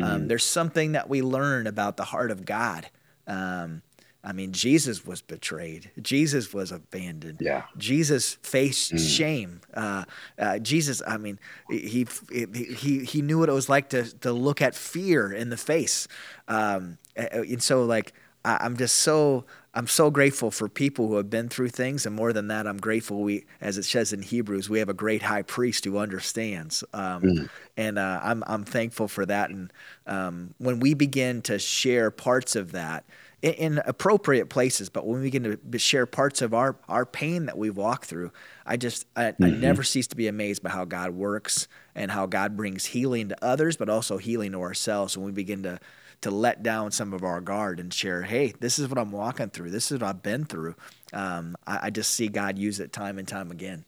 [0.00, 0.28] um, mm.
[0.28, 2.88] there's something that we learn about the heart of God.
[3.26, 3.82] Um,
[4.28, 5.90] I mean, Jesus was betrayed.
[6.02, 7.38] Jesus was abandoned.
[7.40, 7.62] Yeah.
[7.78, 9.16] Jesus faced mm.
[9.16, 9.62] shame.
[9.72, 10.04] Uh,
[10.38, 14.60] uh, Jesus, I mean, he, he he knew what it was like to to look
[14.60, 16.08] at fear in the face.
[16.46, 18.12] Um, and so, like,
[18.44, 22.34] I'm just so I'm so grateful for people who have been through things, and more
[22.34, 25.42] than that, I'm grateful we, as it says in Hebrews, we have a great high
[25.42, 27.48] priest who understands, um, mm.
[27.78, 29.48] and uh, I'm I'm thankful for that.
[29.48, 29.72] And
[30.06, 33.04] um, when we begin to share parts of that
[33.42, 37.46] in, in, appropriate places, but when we begin to share parts of our our pain
[37.46, 38.32] that we walk through,
[38.66, 39.44] I just I, mm-hmm.
[39.44, 43.28] I never cease to be amazed by how God works and how God brings healing
[43.28, 45.78] to others, but also healing to ourselves when we begin to
[46.20, 49.50] to let down some of our guard and share, hey, this is what I'm walking
[49.50, 49.70] through.
[49.70, 50.74] This is what I've been through.
[51.12, 53.84] Um, I, I, just see God use it time and time again.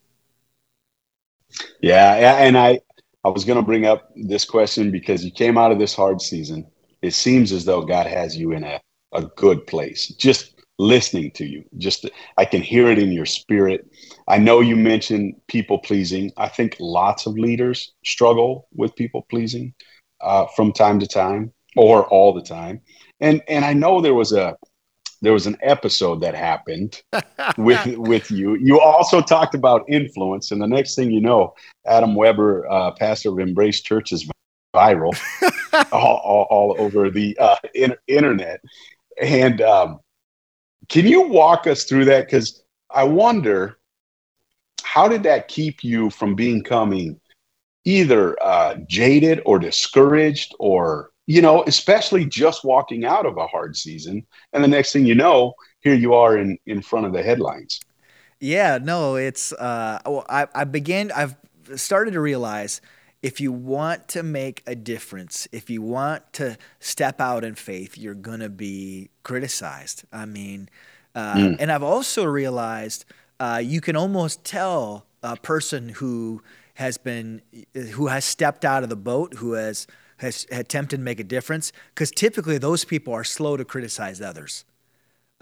[1.80, 2.80] Yeah, and I
[3.24, 6.22] I was going to bring up this question because you came out of this hard
[6.22, 6.66] season.
[7.02, 8.80] It seems as though God has you in a
[9.12, 10.08] a good place.
[10.08, 13.86] Just listening to you, just I can hear it in your spirit.
[14.28, 16.32] I know you mentioned people pleasing.
[16.36, 19.74] I think lots of leaders struggle with people pleasing
[20.20, 22.80] uh, from time to time or all the time.
[23.20, 24.56] And and I know there was a
[25.22, 27.02] there was an episode that happened
[27.58, 28.54] with with you.
[28.54, 31.54] You also talked about influence, and the next thing you know,
[31.86, 34.28] Adam Weber, uh, pastor of Embrace Church, is
[34.74, 35.12] viral
[35.92, 38.60] all, all, all, over the uh, in, internet.
[39.20, 40.00] And um,
[40.88, 42.26] can you walk us through that?
[42.26, 43.78] Because I wonder,
[44.82, 47.20] how did that keep you from becoming
[47.84, 53.76] either uh, jaded or discouraged or you know, especially just walking out of a hard
[53.76, 54.26] season.
[54.52, 57.78] And the next thing you know, here you are in, in front of the headlines.
[58.40, 61.36] Yeah, no, it's, uh, I, I began, I've
[61.76, 62.80] started to realize
[63.22, 67.98] if you want to make a difference, if you want to step out in faith,
[67.98, 70.04] you're going to be criticized.
[70.12, 70.68] I mean,
[71.14, 71.56] uh, mm.
[71.58, 73.04] and I've also realized
[73.38, 76.42] uh, you can almost tell a person who
[76.74, 77.42] has been,
[77.74, 79.86] who has stepped out of the boat, who has,
[80.18, 84.64] has attempted to make a difference because typically those people are slow to criticize others.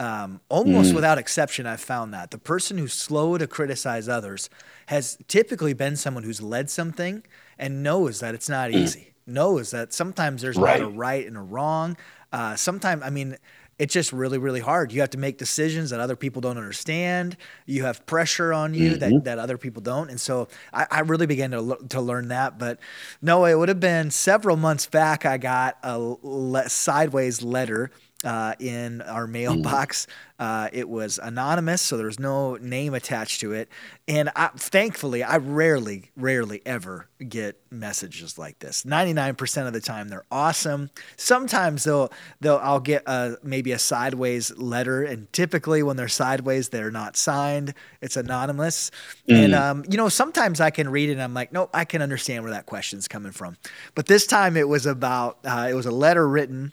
[0.01, 0.95] Um, almost mm.
[0.95, 4.49] without exception, I've found that the person who's slow to criticize others
[4.87, 7.25] has typically been someone who's led something
[7.59, 8.75] and knows that it's not mm.
[8.75, 10.81] easy, knows that sometimes there's right.
[10.81, 11.97] not a right and a wrong.
[12.33, 13.37] Uh, sometimes, I mean,
[13.79, 17.37] it's just really really hard you have to make decisions that other people don't understand
[17.65, 18.99] you have pressure on you mm-hmm.
[18.99, 22.59] that, that other people don't and so I, I, really began to, to learn that
[22.59, 22.81] but
[23.23, 27.91] no it would have been several months back i got a le- sideways letter
[28.25, 30.07] uh, in our mailbox.
[30.41, 33.69] Uh, it was anonymous, so there was no name attached to it.
[34.07, 38.85] And I, thankfully, I rarely, rarely ever get messages like this.
[38.85, 40.91] 99% of the time, they're awesome.
[41.17, 46.69] Sometimes they'll, they'll I'll get a, maybe a sideways letter, and typically when they're sideways,
[46.69, 47.75] they're not signed.
[48.01, 48.93] It's anonymous.
[49.29, 49.45] Mm.
[49.45, 52.01] And um, you know, sometimes I can read it, and I'm like, no, I can
[52.01, 53.57] understand where that question's coming from.
[53.97, 56.73] But this time, it was about uh, it was a letter written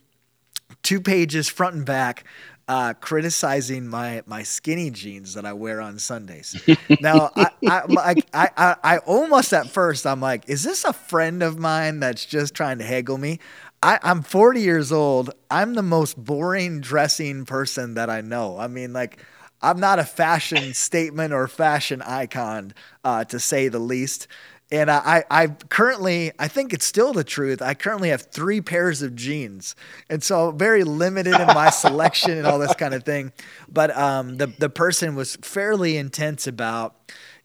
[0.85, 2.23] two pages front and back
[2.67, 6.55] uh, criticizing my my skinny jeans that I wear on Sundays.
[6.99, 11.43] now, I, I, I, I, I almost at first I'm like, is this a friend
[11.43, 13.39] of mine that's just trying to haggle me?
[13.83, 15.31] I, I'm 40 years old.
[15.51, 18.57] I'm the most boring dressing person that I know.
[18.57, 19.19] I mean, like.
[19.61, 24.27] I'm not a fashion statement or fashion icon, uh, to say the least.
[24.71, 27.61] And I, I currently, I think it's still the truth.
[27.61, 29.75] I currently have three pairs of jeans,
[30.09, 33.31] and so very limited in my selection and all this kind of thing.
[33.69, 36.95] But um, the the person was fairly intense about,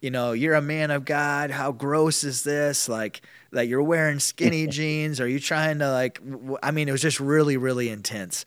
[0.01, 1.51] you know, you're a man of God.
[1.51, 2.89] How gross is this?
[2.89, 3.21] Like
[3.53, 5.21] that you're wearing skinny jeans?
[5.21, 6.23] Are you trying to like?
[6.63, 8.47] I mean, it was just really, really intense.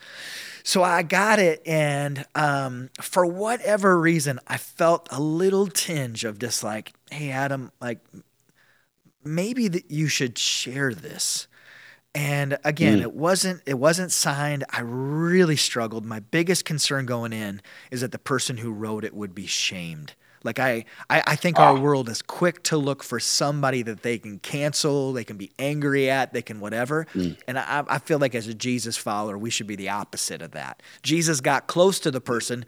[0.63, 6.39] So I got it, and um, for whatever reason, I felt a little tinge of
[6.39, 7.99] just like, hey, Adam, like
[9.25, 11.47] maybe that you should share this.
[12.15, 13.03] And again, mm.
[13.03, 14.63] it wasn't it wasn't signed.
[14.69, 16.05] I really struggled.
[16.05, 20.13] My biggest concern going in is that the person who wrote it would be shamed.
[20.43, 21.79] Like I, I, I think our ah.
[21.79, 26.09] world is quick to look for somebody that they can cancel, they can be angry
[26.09, 27.07] at, they can whatever.
[27.13, 27.37] Mm.
[27.47, 30.51] And I, I feel like as a Jesus follower, we should be the opposite of
[30.51, 30.83] that.
[31.01, 32.65] Jesus got close to the person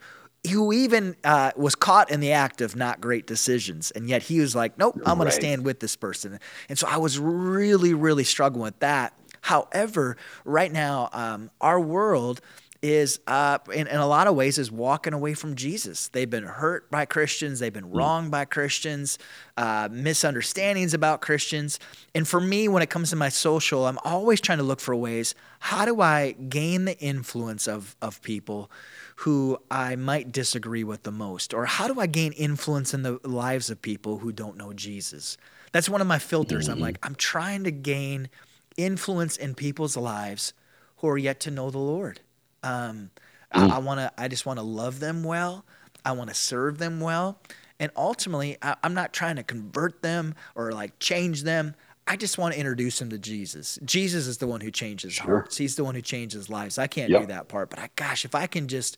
[0.50, 4.40] who even uh, was caught in the act of not great decisions, and yet he
[4.40, 5.26] was like, "Nope, I'm going right.
[5.26, 9.14] to stand with this person." And so I was really, really struggling with that.
[9.42, 12.40] However, right now, um, our world
[12.82, 16.44] is uh, in, in a lot of ways is walking away from jesus they've been
[16.44, 17.96] hurt by christians they've been mm.
[17.96, 19.18] wronged by christians
[19.56, 21.78] uh, misunderstandings about christians
[22.14, 24.94] and for me when it comes to my social i'm always trying to look for
[24.94, 28.70] ways how do i gain the influence of, of people
[29.20, 33.18] who i might disagree with the most or how do i gain influence in the
[33.24, 35.36] lives of people who don't know jesus
[35.72, 36.74] that's one of my filters mm-hmm.
[36.74, 38.28] i'm like i'm trying to gain
[38.76, 40.52] influence in people's lives
[40.98, 42.20] who are yet to know the lord
[42.66, 43.10] um,
[43.54, 43.70] mm.
[43.70, 44.12] I, I want to.
[44.18, 45.64] I just want to love them well.
[46.04, 47.38] I want to serve them well,
[47.78, 51.74] and ultimately, I, I'm not trying to convert them or like change them.
[52.08, 53.78] I just want to introduce him to Jesus.
[53.84, 55.26] Jesus is the one who changes sure.
[55.26, 55.56] hearts.
[55.56, 56.78] He's the one who changes lives.
[56.78, 57.22] I can't yep.
[57.22, 58.96] do that part, but I, gosh, if I can just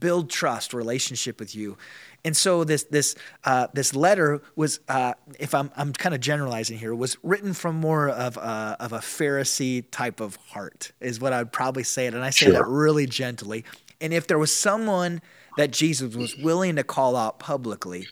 [0.00, 1.76] build trust, relationship with you,
[2.24, 3.14] and so this this
[3.44, 7.76] uh, this letter was, uh, if I'm I'm kind of generalizing here, was written from
[7.76, 12.14] more of a, of a Pharisee type of heart, is what I'd probably say it,
[12.14, 12.54] and I say sure.
[12.54, 13.64] that really gently.
[14.00, 15.20] And if there was someone
[15.58, 18.06] that Jesus was willing to call out publicly,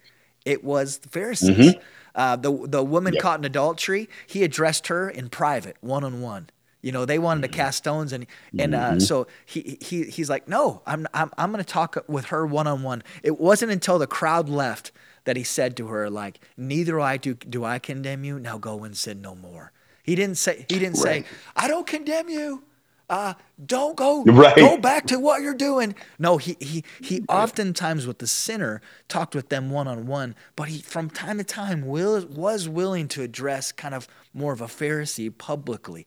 [0.45, 1.75] it was the Pharisees.
[1.75, 1.81] Mm-hmm.
[2.15, 3.23] Uh, the the woman yep.
[3.23, 6.49] caught in adultery, he addressed her in private, one on one.
[6.81, 7.57] You know, they wanted to mm-hmm.
[7.57, 8.27] cast stones, and
[8.59, 8.99] and uh, mm-hmm.
[9.01, 12.67] so he he he's like, no, I'm I'm I'm going to talk with her one
[12.67, 13.03] on one.
[13.23, 14.93] It wasn't until the crowd left
[15.25, 18.39] that he said to her, like, neither I do do I condemn you.
[18.39, 19.73] Now go and sin no more.
[20.03, 21.25] He didn't say he didn't right.
[21.25, 22.65] say I don't condemn you.
[23.11, 24.57] Uh, don't go right.
[24.57, 25.95] go back to what you're doing.
[26.19, 30.69] No, he he he oftentimes with the sinner talked with them one on one, but
[30.69, 34.67] he from time to time will, was willing to address kind of more of a
[34.67, 36.07] Pharisee publicly.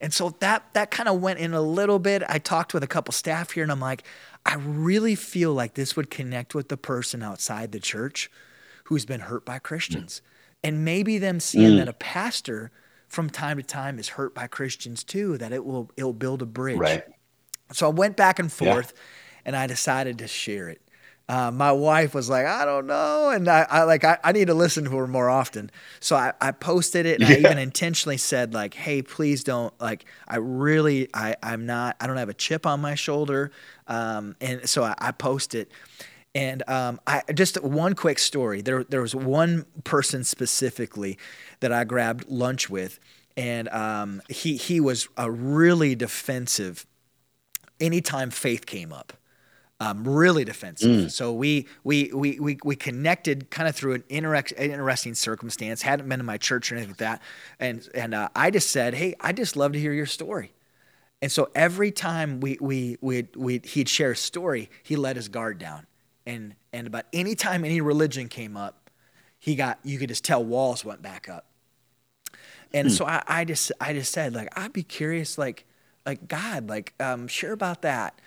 [0.00, 2.22] And so that that kind of went in a little bit.
[2.28, 4.04] I talked with a couple staff here and I'm like,
[4.44, 8.30] I really feel like this would connect with the person outside the church
[8.84, 10.20] who's been hurt by Christians.
[10.20, 10.68] Mm.
[10.68, 11.78] And maybe them seeing mm.
[11.78, 12.70] that a pastor
[13.08, 16.46] from time to time is hurt by Christians too, that it will it'll build a
[16.46, 16.78] bridge.
[16.78, 17.04] Right.
[17.72, 19.02] So I went back and forth yeah.
[19.46, 20.80] and I decided to share it
[21.28, 23.30] uh, my wife was like, I don't know.
[23.30, 25.70] And I, I like, I, I, need to listen to her more often.
[25.98, 27.36] So I, I posted it and yeah.
[27.36, 32.06] I even intentionally said like, Hey, please don't like, I really, I, I'm not, I
[32.06, 33.50] don't have a chip on my shoulder.
[33.88, 35.70] Um, and so I, I post it
[36.36, 38.60] and um, I just one quick story.
[38.62, 41.18] There, there was one person specifically
[41.60, 42.98] that I grabbed lunch with,
[43.36, 46.86] and um, he he was a really defensive
[47.80, 49.12] anytime faith came up
[49.80, 50.90] um, really defensive.
[51.06, 51.10] Mm.
[51.10, 55.82] So we, we we we we connected kind of through an interesting circumstance.
[55.82, 57.22] Hadn't been in my church or anything like that,
[57.60, 60.52] and and uh, I just said, hey, I just love to hear your story.
[61.20, 65.28] And so every time we we we we he'd share a story, he let his
[65.28, 65.86] guard down,
[66.26, 68.90] and and about any time any religion came up,
[69.38, 71.46] he got you could just tell walls went back up.
[72.74, 72.90] And mm.
[72.90, 75.64] so I, I just I just said like I'd be curious like
[76.04, 78.20] like God like um, sure about that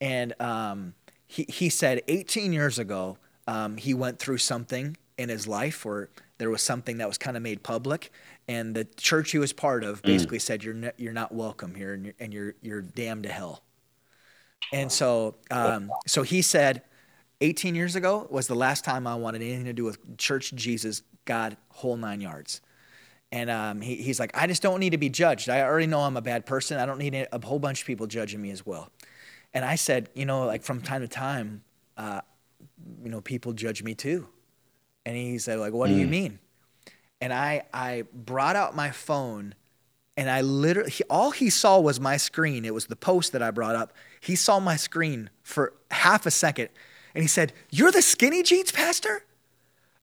[0.00, 0.94] and um,
[1.26, 6.08] he, he said 18 years ago, um, he went through something in his life where
[6.38, 8.12] there was something that was kind of made public.
[8.46, 10.06] And the church he was part of mm.
[10.06, 10.42] basically mm.
[10.42, 13.62] said, you're, ne- you're not welcome here and you're, and you're, you're damned to hell.
[14.72, 16.82] And so, um, so he said,
[17.40, 21.02] 18 years ago was the last time I wanted anything to do with church, Jesus,
[21.24, 22.60] God, whole nine yards.
[23.30, 25.48] And um, he, he's like, I just don't need to be judged.
[25.48, 26.78] I already know I'm a bad person.
[26.78, 28.90] I don't need a whole bunch of people judging me as well.
[29.54, 31.62] And I said, you know, like from time to time,
[31.96, 32.22] uh,
[33.02, 34.28] you know, people judge me too.
[35.04, 35.94] And he said, like, what mm.
[35.94, 36.10] do you mm.
[36.10, 36.38] mean?
[37.20, 39.54] And I, I brought out my phone
[40.16, 42.64] and I literally, he, all he saw was my screen.
[42.64, 43.92] It was the post that I brought up.
[44.20, 46.70] He saw my screen for half a second
[47.14, 49.22] and he said, You're the skinny jeans pastor?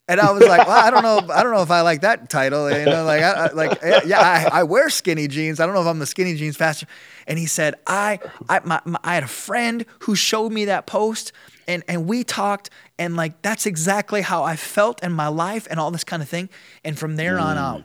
[0.08, 2.30] And I was like, well, I don't know, I don't know if I like that
[2.30, 2.72] title.
[2.72, 5.60] You know, like, I, like, yeah, I, I, wear skinny jeans.
[5.60, 6.86] I don't know if I'm the skinny jeans pastor.
[7.26, 10.86] And he said, I, I, my, my, I had a friend who showed me that
[10.86, 11.32] post,
[11.68, 15.80] and and we talked, and like that's exactly how I felt in my life, and
[15.80, 16.50] all this kind of thing.
[16.84, 17.42] And from there mm.
[17.42, 17.84] on out,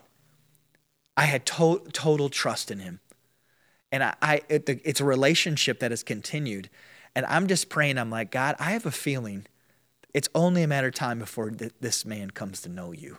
[1.16, 3.00] I had to- total trust in him,
[3.90, 6.68] and I, I it, it's a relationship that has continued.
[7.20, 7.98] And I'm just praying.
[7.98, 9.46] I'm like, God, I have a feeling
[10.14, 13.18] it's only a matter of time before th- this man comes to know you.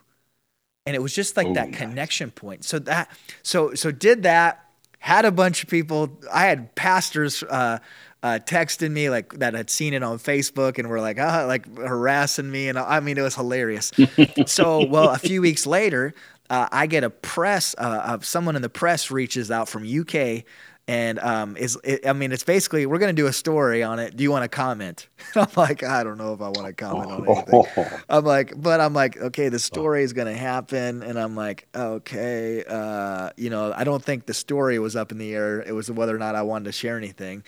[0.85, 1.77] And it was just like oh, that nice.
[1.77, 2.65] connection point.
[2.65, 3.11] So that
[3.43, 4.65] so so did that.
[4.97, 6.19] had a bunch of people.
[6.33, 7.77] I had pastors uh,
[8.23, 11.77] uh, texting me like that had seen it on Facebook and were like, ah, like
[11.77, 13.91] harassing me, and I mean, it was hilarious.
[14.47, 16.15] so, well, a few weeks later,
[16.49, 20.43] uh, I get a press uh, of someone in the press reaches out from UK
[20.91, 23.97] and um, is it, I mean, it's basically we're going to do a story on
[23.97, 24.17] it.
[24.17, 25.07] Do you want to comment?
[25.37, 27.63] I'm like, I don't know if I want to comment on anything.
[28.09, 31.69] I'm like, but I'm like, okay, the story is going to happen, and I'm like,
[31.73, 35.61] okay, uh, you know, I don't think the story was up in the air.
[35.61, 37.45] It was whether or not I wanted to share anything.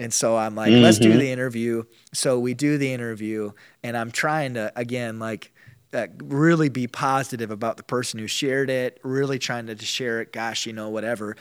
[0.00, 0.82] And so I'm like, mm-hmm.
[0.82, 1.18] let's do mm-hmm.
[1.20, 1.84] the interview.
[2.12, 3.52] So we do the interview,
[3.84, 5.51] and I'm trying to again like
[5.94, 10.32] uh, really be positive about the person who shared it, really trying to share it,
[10.32, 11.36] gosh, you know, whatever.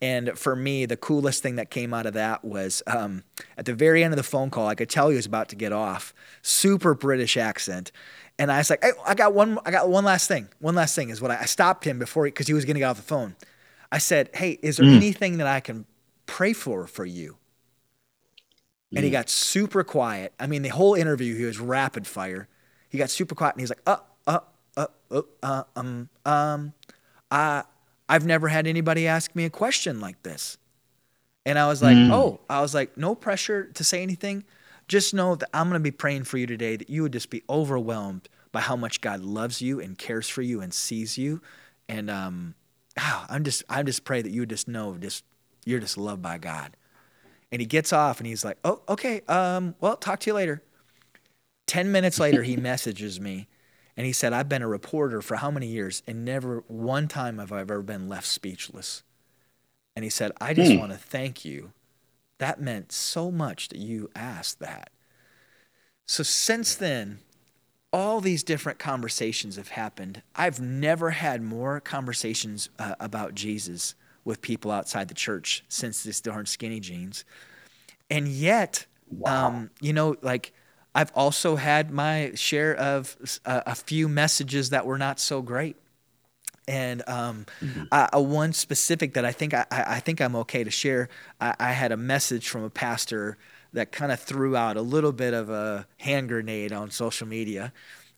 [0.00, 3.24] And for me, the coolest thing that came out of that was um,
[3.56, 5.56] at the very end of the phone call, I could tell he was about to
[5.56, 7.90] get off, super British accent.
[8.38, 10.48] And I was like, hey, I got one, I got one last thing.
[10.60, 12.64] One last thing is what I, I stopped him before he because he, he, was
[12.64, 13.34] going to get off the phone.
[13.90, 14.96] I said, hey, is there mm.
[14.96, 15.84] anything that I can
[16.26, 17.38] pray for for you?
[18.94, 19.14] And he mm.
[19.14, 20.32] got super quiet.
[20.38, 22.46] I mean, the whole interview, he was rapid fire
[22.96, 24.40] he got super quiet and he's like, uh, uh,
[24.76, 26.72] uh, uh, uh um, um,
[27.30, 27.64] I,
[28.08, 30.56] I've never had anybody ask me a question like this.
[31.44, 32.10] And I was like, mm.
[32.10, 34.44] oh, I was like, no pressure to say anything.
[34.88, 37.28] Just know that I'm going to be praying for you today that you would just
[37.28, 41.42] be overwhelmed by how much God loves you and cares for you and sees you.
[41.88, 42.54] And um,
[42.98, 45.22] oh, I'm just, I just pray that you would just know, just
[45.66, 46.76] you're just loved by God.
[47.52, 50.62] And he gets off and he's like, oh, okay, um, well, talk to you later.
[51.66, 53.48] 10 minutes later, he messages me
[53.96, 57.38] and he said, I've been a reporter for how many years and never one time
[57.38, 59.02] have I ever been left speechless.
[59.94, 60.78] And he said, I just mm.
[60.78, 61.72] want to thank you.
[62.38, 64.90] That meant so much that you asked that.
[66.06, 67.20] So since then,
[67.92, 70.22] all these different conversations have happened.
[70.34, 76.20] I've never had more conversations uh, about Jesus with people outside the church since this
[76.20, 77.24] darn skinny jeans.
[78.10, 79.46] And yet, wow.
[79.46, 80.52] um, you know, like
[80.96, 85.76] I've also had my share of uh, a few messages that were not so great.
[86.66, 88.18] And um, mm-hmm.
[88.18, 91.10] one specific that I think I, I think I'm okay to share.
[91.38, 93.36] I, I had a message from a pastor
[93.74, 97.74] that kind of threw out a little bit of a hand grenade on social media,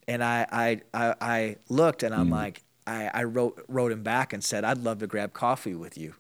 [0.07, 2.35] and I I, I, I looked and I'm mm-hmm.
[2.35, 5.99] like I, I wrote wrote him back and said I'd love to grab coffee with
[5.99, 6.15] you.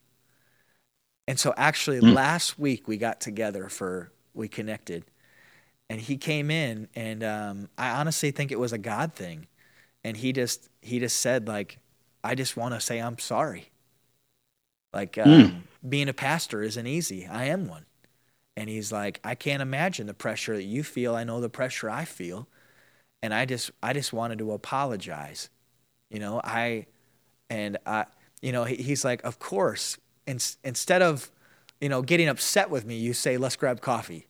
[1.29, 2.15] And so actually mm-hmm.
[2.15, 5.05] last week we got together for we connected
[5.91, 9.47] and he came in and um, i honestly think it was a god thing.
[10.05, 11.79] And he just he just said like
[12.23, 13.71] i just want to say i'm sorry.
[14.93, 15.63] Like um, mm.
[15.87, 17.27] being a pastor isn't easy.
[17.27, 17.85] I am one.
[18.57, 21.15] And he's like i can't imagine the pressure that you feel.
[21.15, 22.49] I know the pressure i feel.
[23.23, 25.51] And i just i just wanted to apologize.
[26.11, 26.87] You know i
[27.51, 28.07] and i
[28.41, 29.99] you know he's like of course.
[30.27, 31.31] In, instead of
[31.81, 34.28] you know getting upset with me you say let's grab coffee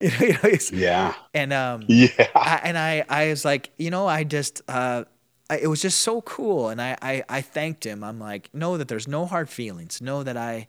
[0.20, 1.14] You know, yeah.
[1.34, 2.28] And um, yeah.
[2.34, 5.04] I, and I, I was like, you know, I just, uh,
[5.50, 8.04] I, it was just so cool, and I, I, I thanked him.
[8.04, 10.00] I'm like, know that there's no hard feelings.
[10.00, 10.68] Know that I,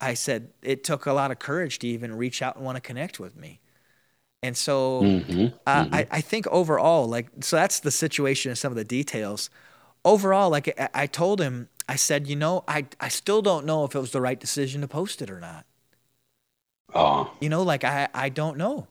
[0.00, 2.82] I said it took a lot of courage to even reach out and want to
[2.82, 3.60] connect with me.
[4.42, 5.94] And so mm-hmm, uh, mm-hmm.
[5.94, 9.48] I, I think overall, like, so that's the situation and some of the details.
[10.04, 13.84] Overall, like I, I told him, I said, you know, I, I still don't know
[13.84, 15.64] if it was the right decision to post it or not.
[16.96, 17.30] Oh.
[17.40, 18.86] You know, like I, I don't know.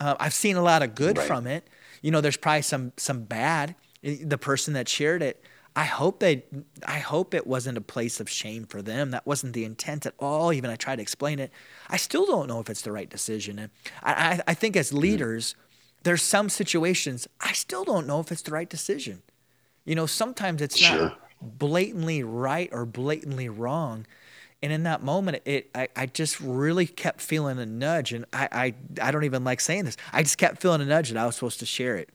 [0.00, 1.26] Uh, I've seen a lot of good right.
[1.26, 1.68] from it.
[2.00, 3.74] You know, there's probably some some bad.
[4.02, 5.44] The person that shared it,
[5.76, 6.44] I hope they,
[6.86, 9.12] I hope it wasn't a place of shame for them.
[9.12, 10.52] That wasn't the intent at all.
[10.52, 11.52] Even I tried to explain it.
[11.88, 13.58] I still don't know if it's the right decision.
[13.58, 13.70] And
[14.02, 14.98] I, I, I think as mm-hmm.
[14.98, 16.02] leaders, mm.
[16.02, 19.22] there's some situations I still don't know if it's the right decision.
[19.84, 20.96] You know, sometimes it's sure.
[20.96, 24.06] not blatantly right or blatantly wrong
[24.62, 28.48] and in that moment it I, I just really kept feeling a nudge and I,
[28.52, 29.96] I i don't even like saying this.
[30.12, 32.10] I just kept feeling a nudge that i was supposed to share it.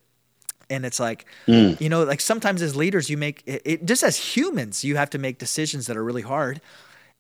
[0.70, 1.80] And it's like mm.
[1.80, 5.10] you know like sometimes as leaders you make it, it, just as humans you have
[5.12, 6.62] to make decisions that are really hard.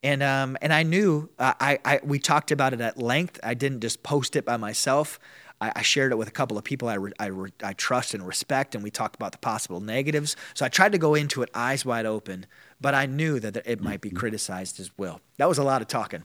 [0.03, 3.39] And um and i knew uh, i i we talked about it at length.
[3.43, 5.19] I didn't just post it by myself.
[5.59, 8.13] I, I shared it with a couple of people I, re, I, re, I trust
[8.13, 10.35] and respect, and we talked about the possible negatives.
[10.53, 12.45] So I tried to go into it eyes wide open
[12.79, 14.17] but I knew that it might be mm-hmm.
[14.17, 15.21] criticized as well.
[15.37, 16.23] That was a lot of talking.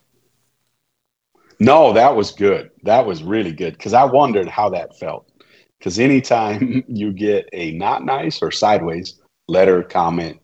[1.59, 2.70] No, that was good.
[2.82, 5.30] That was really good because I wondered how that felt.
[5.78, 10.40] Because anytime you get a not nice or sideways letter, comment,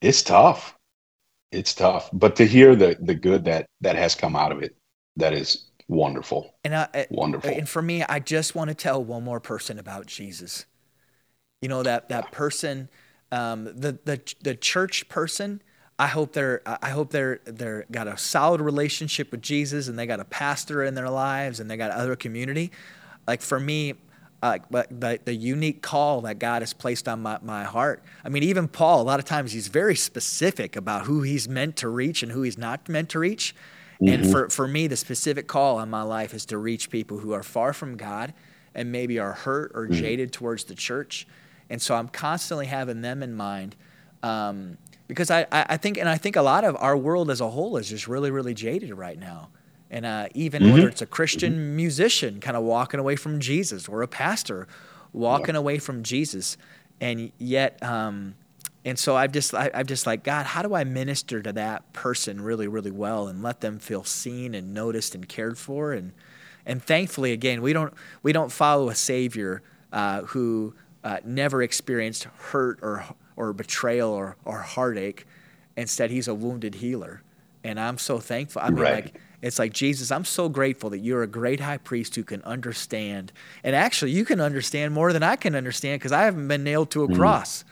[0.00, 0.76] it's tough.
[1.52, 2.10] It's tough.
[2.12, 4.76] But to hear the the good that that has come out of it,
[5.16, 6.54] that is wonderful.
[6.64, 7.50] And uh, wonderful.
[7.50, 10.66] And for me, I just want to tell one more person about Jesus.
[11.60, 12.88] You know that that person
[13.32, 15.62] um, the, the, the church person,
[15.98, 20.06] I hope they're I hope they're they're got a solid relationship with Jesus and they
[20.06, 22.70] got a pastor in their lives and they got other community.
[23.28, 23.94] Like for me,
[24.42, 28.02] uh, but the, the unique call that God has placed on my, my heart.
[28.24, 31.76] I mean, even Paul, a lot of times he's very specific about who he's meant
[31.76, 33.54] to reach and who he's not meant to reach.
[34.00, 34.08] Mm-hmm.
[34.08, 37.32] And for, for me, the specific call on my life is to reach people who
[37.32, 38.32] are far from God
[38.74, 40.00] and maybe are hurt or mm-hmm.
[40.00, 41.26] jaded towards the church.
[41.70, 43.76] And so I'm constantly having them in mind.
[44.22, 44.76] Um,
[45.08, 47.76] because I, I think, and I think a lot of our world as a whole
[47.76, 49.48] is just really, really jaded right now.
[49.90, 50.72] And uh, even mm-hmm.
[50.72, 51.76] whether it's a Christian mm-hmm.
[51.76, 54.68] musician kind of walking away from Jesus or a pastor
[55.12, 55.60] walking yeah.
[55.60, 56.56] away from Jesus.
[57.00, 58.34] And yet, um,
[58.84, 61.92] and so I've just, I, I've just like, God, how do I minister to that
[61.92, 65.92] person really, really well and let them feel seen and noticed and cared for?
[65.92, 66.12] And,
[66.64, 67.92] and thankfully, again, we don't,
[68.22, 69.62] we don't follow a savior
[69.92, 70.74] uh, who
[71.04, 73.04] uh, never experienced hurt or,
[73.36, 75.26] or betrayal or, or heartache.
[75.76, 77.22] Instead, he's a wounded healer.
[77.64, 78.62] And I'm so thankful.
[78.62, 79.04] I mean, right.
[79.04, 82.42] like, it's like, Jesus, I'm so grateful that you're a great high priest who can
[82.42, 83.32] understand.
[83.64, 86.90] And actually, you can understand more than I can understand because I haven't been nailed
[86.92, 87.16] to a mm.
[87.16, 87.64] cross.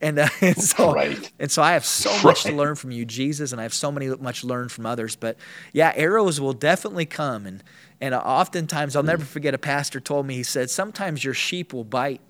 [0.00, 1.32] And, uh, and so, right.
[1.38, 2.24] and so I have so right.
[2.24, 5.16] much to learn from you, Jesus, and I have so many much learned from others.
[5.16, 5.36] But
[5.72, 7.64] yeah, arrows will definitely come, and
[8.00, 11.84] and oftentimes I'll never forget a pastor told me he said sometimes your sheep will
[11.84, 12.20] bite,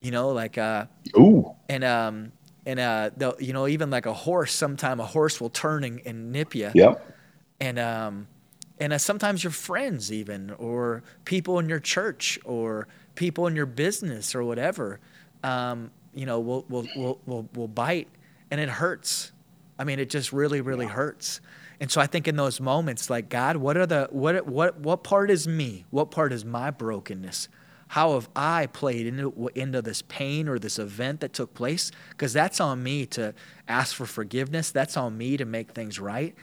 [0.00, 0.86] you know, like uh,
[1.16, 2.32] ooh, and um,
[2.66, 4.52] and uh, you know, even like a horse.
[4.52, 6.70] Sometime a horse will turn and, and nip you.
[6.74, 7.14] Yep
[7.60, 8.28] and um,
[8.78, 13.66] and uh, sometimes your friends even or people in your church or people in your
[13.66, 15.00] business or whatever
[15.42, 18.08] um, you know will, will will will will bite
[18.50, 19.32] and it hurts
[19.78, 20.92] i mean it just really really yeah.
[20.92, 21.40] hurts
[21.80, 25.02] and so i think in those moments like god what are the what what what
[25.02, 27.48] part is me what part is my brokenness
[27.88, 31.90] how have I played into, into this pain or this event that took place?
[32.10, 33.34] Because that's on me to
[33.66, 34.70] ask for forgiveness.
[34.70, 36.34] That's on me to make things right.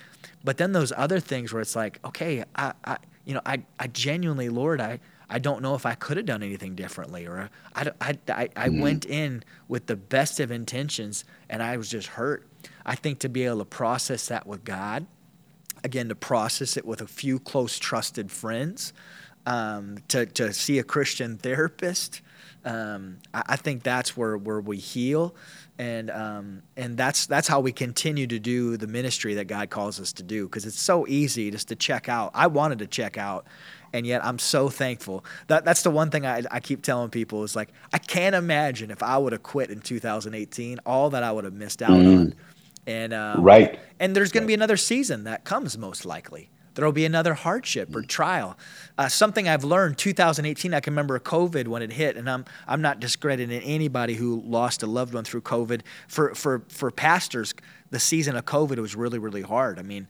[0.43, 3.87] But then those other things where it's like, okay, I, I you know, I, I
[3.87, 7.91] genuinely, Lord, I, I don't know if I could have done anything differently, or I,
[8.01, 12.09] I, I, I mm went in with the best of intentions and I was just
[12.09, 12.47] hurt.
[12.85, 15.07] I think to be able to process that with God,
[15.83, 18.93] again, to process it with a few close, trusted friends,
[19.45, 22.21] um, to, to see a Christian therapist,
[22.63, 25.35] um, I, I, think that's where, where we heal
[25.77, 29.99] and um, and that's that's how we continue to do the ministry that God calls
[29.99, 32.31] us to do because it's so easy just to check out.
[32.33, 33.45] I wanted to check out,
[33.91, 35.25] and yet I'm so thankful.
[35.47, 38.89] That that's the one thing I, I keep telling people is like I can't imagine
[38.89, 42.19] if I would have quit in 2018, all that I would have missed out mm.
[42.19, 42.35] on.
[42.87, 46.49] And um, right, and there's going to be another season that comes most likely.
[46.75, 48.57] There will be another hardship or trial.
[48.97, 52.81] Uh, something I've learned 2018, I can remember COVID when it hit, and I'm, I'm
[52.81, 55.81] not discrediting anybody who lost a loved one through COVID.
[56.07, 57.53] For, for, for pastors,
[57.91, 59.79] the season of COVID was really, really hard.
[59.79, 60.07] I mean,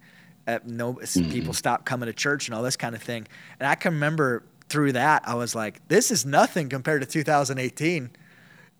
[0.47, 1.31] uh, no, mm-hmm.
[1.31, 3.27] people stopped coming to church and all this kind of thing.
[3.59, 8.09] And I can remember through that, I was like, this is nothing compared to 2018.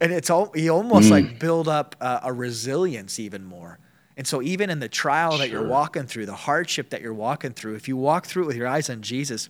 [0.01, 1.11] And it's all, you almost mm.
[1.11, 3.79] like build up uh, a resilience even more.
[4.18, 5.39] And so, even in the trial sure.
[5.39, 8.47] that you're walking through, the hardship that you're walking through, if you walk through it
[8.47, 9.49] with your eyes on Jesus,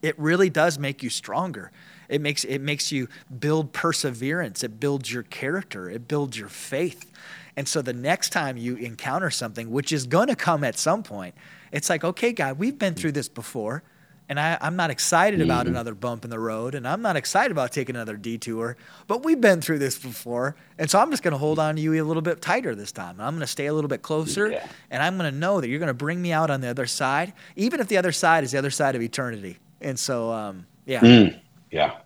[0.00, 1.70] it really does make you stronger.
[2.08, 3.08] It makes, it makes you
[3.38, 4.62] build perseverance.
[4.62, 5.88] It builds your character.
[5.88, 7.10] It builds your faith.
[7.56, 11.02] And so, the next time you encounter something, which is going to come at some
[11.02, 11.34] point,
[11.70, 13.82] it's like, okay, God, we've been through this before
[14.28, 15.74] and I, am not excited about mm-hmm.
[15.74, 18.76] another bump in the road, and I'm not excited about taking another detour.
[19.06, 21.82] But we've been through this before, and so I'm just going to hold on to
[21.82, 23.20] you a little bit tighter this time.
[23.20, 24.66] I'm going to stay a little bit closer, yeah.
[24.90, 26.86] and I'm going to know that you're going to bring me out on the other
[26.86, 29.58] side, even if the other side is the other side of eternity.
[29.80, 31.38] And so, um, yeah, mm,
[31.70, 31.96] yeah,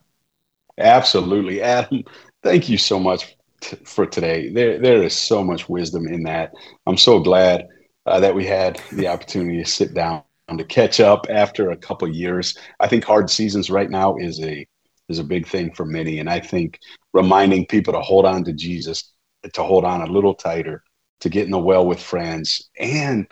[0.78, 2.02] absolutely, Adam.
[2.42, 4.50] Thank you so much t- for today.
[4.50, 6.52] There, there is so much wisdom in that.
[6.86, 7.68] I'm so glad
[8.06, 10.22] uh, that we had the opportunity to sit down
[10.56, 12.56] to catch up after a couple years.
[12.80, 14.66] I think hard seasons right now is a
[15.08, 16.78] is a big thing for many, and I think
[17.12, 19.12] reminding people to hold on to Jesus,
[19.52, 20.82] to hold on a little tighter,
[21.20, 23.26] to get in the well with friends, and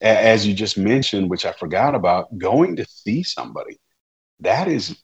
[0.00, 3.78] as you just mentioned, which I forgot about, going to see somebody.
[4.40, 4.96] That is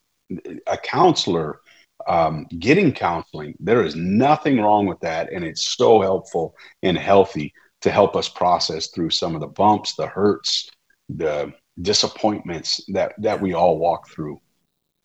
[0.66, 1.60] a counselor
[2.06, 3.54] um, getting counseling.
[3.58, 8.28] There is nothing wrong with that, and it's so helpful and healthy to help us
[8.28, 10.70] process through some of the bumps, the hurts,
[11.08, 14.40] the disappointments that that we all walk through.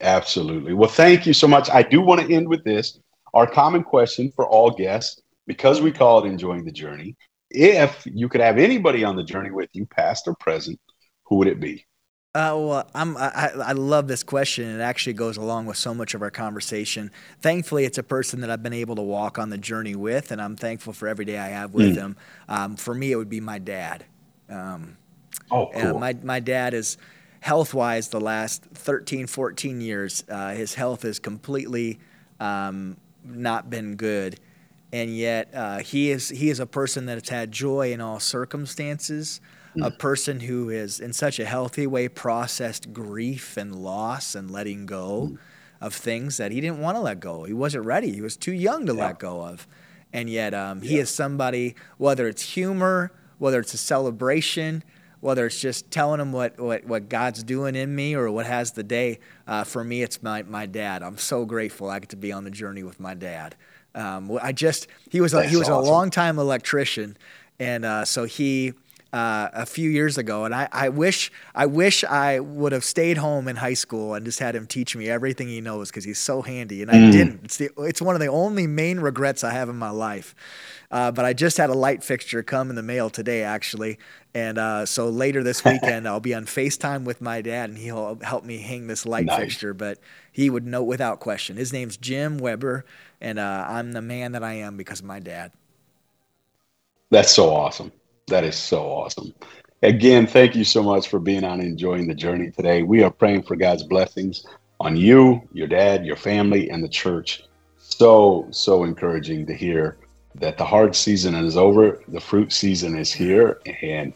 [0.00, 0.72] Absolutely.
[0.72, 1.68] Well, thank you so much.
[1.70, 2.98] I do want to end with this.
[3.34, 7.16] Our common question for all guests, because we call it enjoying the journey.
[7.50, 10.80] If you could have anybody on the journey with you, past or present,
[11.24, 11.84] who would it be?
[12.32, 14.68] Uh, well, I'm, I, I love this question.
[14.68, 17.10] It actually goes along with so much of our conversation.
[17.40, 20.40] Thankfully, it's a person that I've been able to walk on the journey with, and
[20.40, 21.96] I'm thankful for every day I have with mm.
[21.96, 22.16] him.
[22.48, 24.04] Um, for me, it would be my dad.
[24.48, 24.96] Um,
[25.50, 25.96] oh, cool.
[25.96, 26.98] Uh, my, my dad is
[27.40, 30.24] health wise the last 13, 14 years.
[30.28, 31.98] Uh, his health has completely
[32.38, 34.38] um, not been good.
[34.92, 38.18] And yet, uh, he, is, he is a person that has had joy in all
[38.18, 39.40] circumstances
[39.80, 44.86] a person who is in such a healthy way processed grief and loss and letting
[44.86, 45.38] go mm.
[45.80, 47.44] of things that he didn't want to let go.
[47.44, 48.12] He wasn't ready.
[48.12, 49.06] He was too young to yeah.
[49.06, 49.66] let go of.
[50.12, 51.02] And yet, um, he yeah.
[51.02, 54.82] is somebody, whether it's humor, whether it's a celebration,
[55.20, 58.72] whether it's just telling him what, what, what God's doing in me or what has
[58.72, 61.02] the day, uh, for me, it's my, my dad.
[61.02, 63.54] I'm so grateful I get to be on the journey with my dad.
[63.94, 65.88] Um, I just, he was, a, he was awesome.
[65.88, 67.16] a long time electrician.
[67.58, 68.72] And uh, so he,
[69.12, 73.16] uh, a few years ago, and I, I wish I wish I would have stayed
[73.16, 76.18] home in high school and just had him teach me everything he knows because he's
[76.18, 77.12] so handy, and I mm.
[77.12, 77.40] didn't.
[77.44, 80.34] It's the it's one of the only main regrets I have in my life.
[80.90, 83.98] Uh, but I just had a light fixture come in the mail today, actually,
[84.34, 88.18] and uh, so later this weekend I'll be on Facetime with my dad, and he'll
[88.22, 89.38] help me hang this light nice.
[89.38, 89.72] fixture.
[89.72, 89.98] But
[90.32, 91.56] he would know without question.
[91.56, 92.84] His name's Jim Weber,
[93.20, 95.52] and uh, I'm the man that I am because of my dad.
[97.10, 97.92] That's so awesome.
[98.26, 99.32] That is so awesome.
[99.82, 102.82] Again, thank you so much for being on enjoying the journey today.
[102.82, 104.44] We are praying for God's blessings
[104.80, 107.44] on you, your dad, your family, and the church.
[107.78, 109.96] So, so encouraging to hear
[110.36, 114.12] that the hard season is over, the fruit season is here, and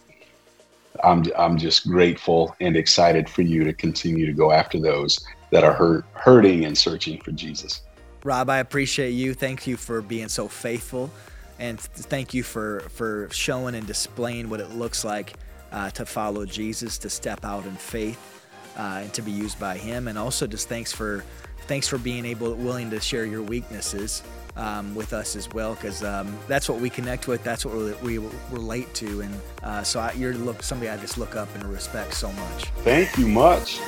[1.03, 5.65] I'm I'm just grateful and excited for you to continue to go after those that
[5.65, 7.83] are hurt, hurting and searching for Jesus.
[8.23, 9.35] Rob, I appreciate you.
[9.35, 11.11] Thank you for being so faithful
[11.59, 15.35] and thank you for for showing and displaying what it looks like
[15.73, 19.77] uh, to follow Jesus, to step out in faith, uh, and to be used by
[19.77, 20.09] Him.
[20.09, 21.25] And also, just thanks for
[21.67, 24.23] thanks for being able willing to share your weaknesses
[24.57, 27.43] um, with us as well, because um, that's what we connect with.
[27.43, 31.19] That's what we, we relate to, and uh, so I, you're look somebody I just
[31.19, 32.65] look up and respect so much.
[32.85, 33.79] Thank you much.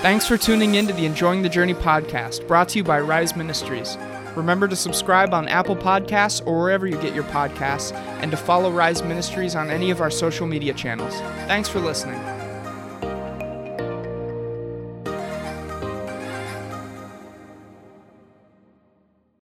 [0.00, 3.34] Thanks for tuning in to the Enjoying the Journey podcast, brought to you by Rise
[3.34, 3.98] Ministries.
[4.36, 7.92] Remember to subscribe on Apple Podcasts or wherever you get your podcasts,
[8.22, 11.14] and to follow Rise Ministries on any of our social media channels.
[11.48, 12.37] Thanks for listening.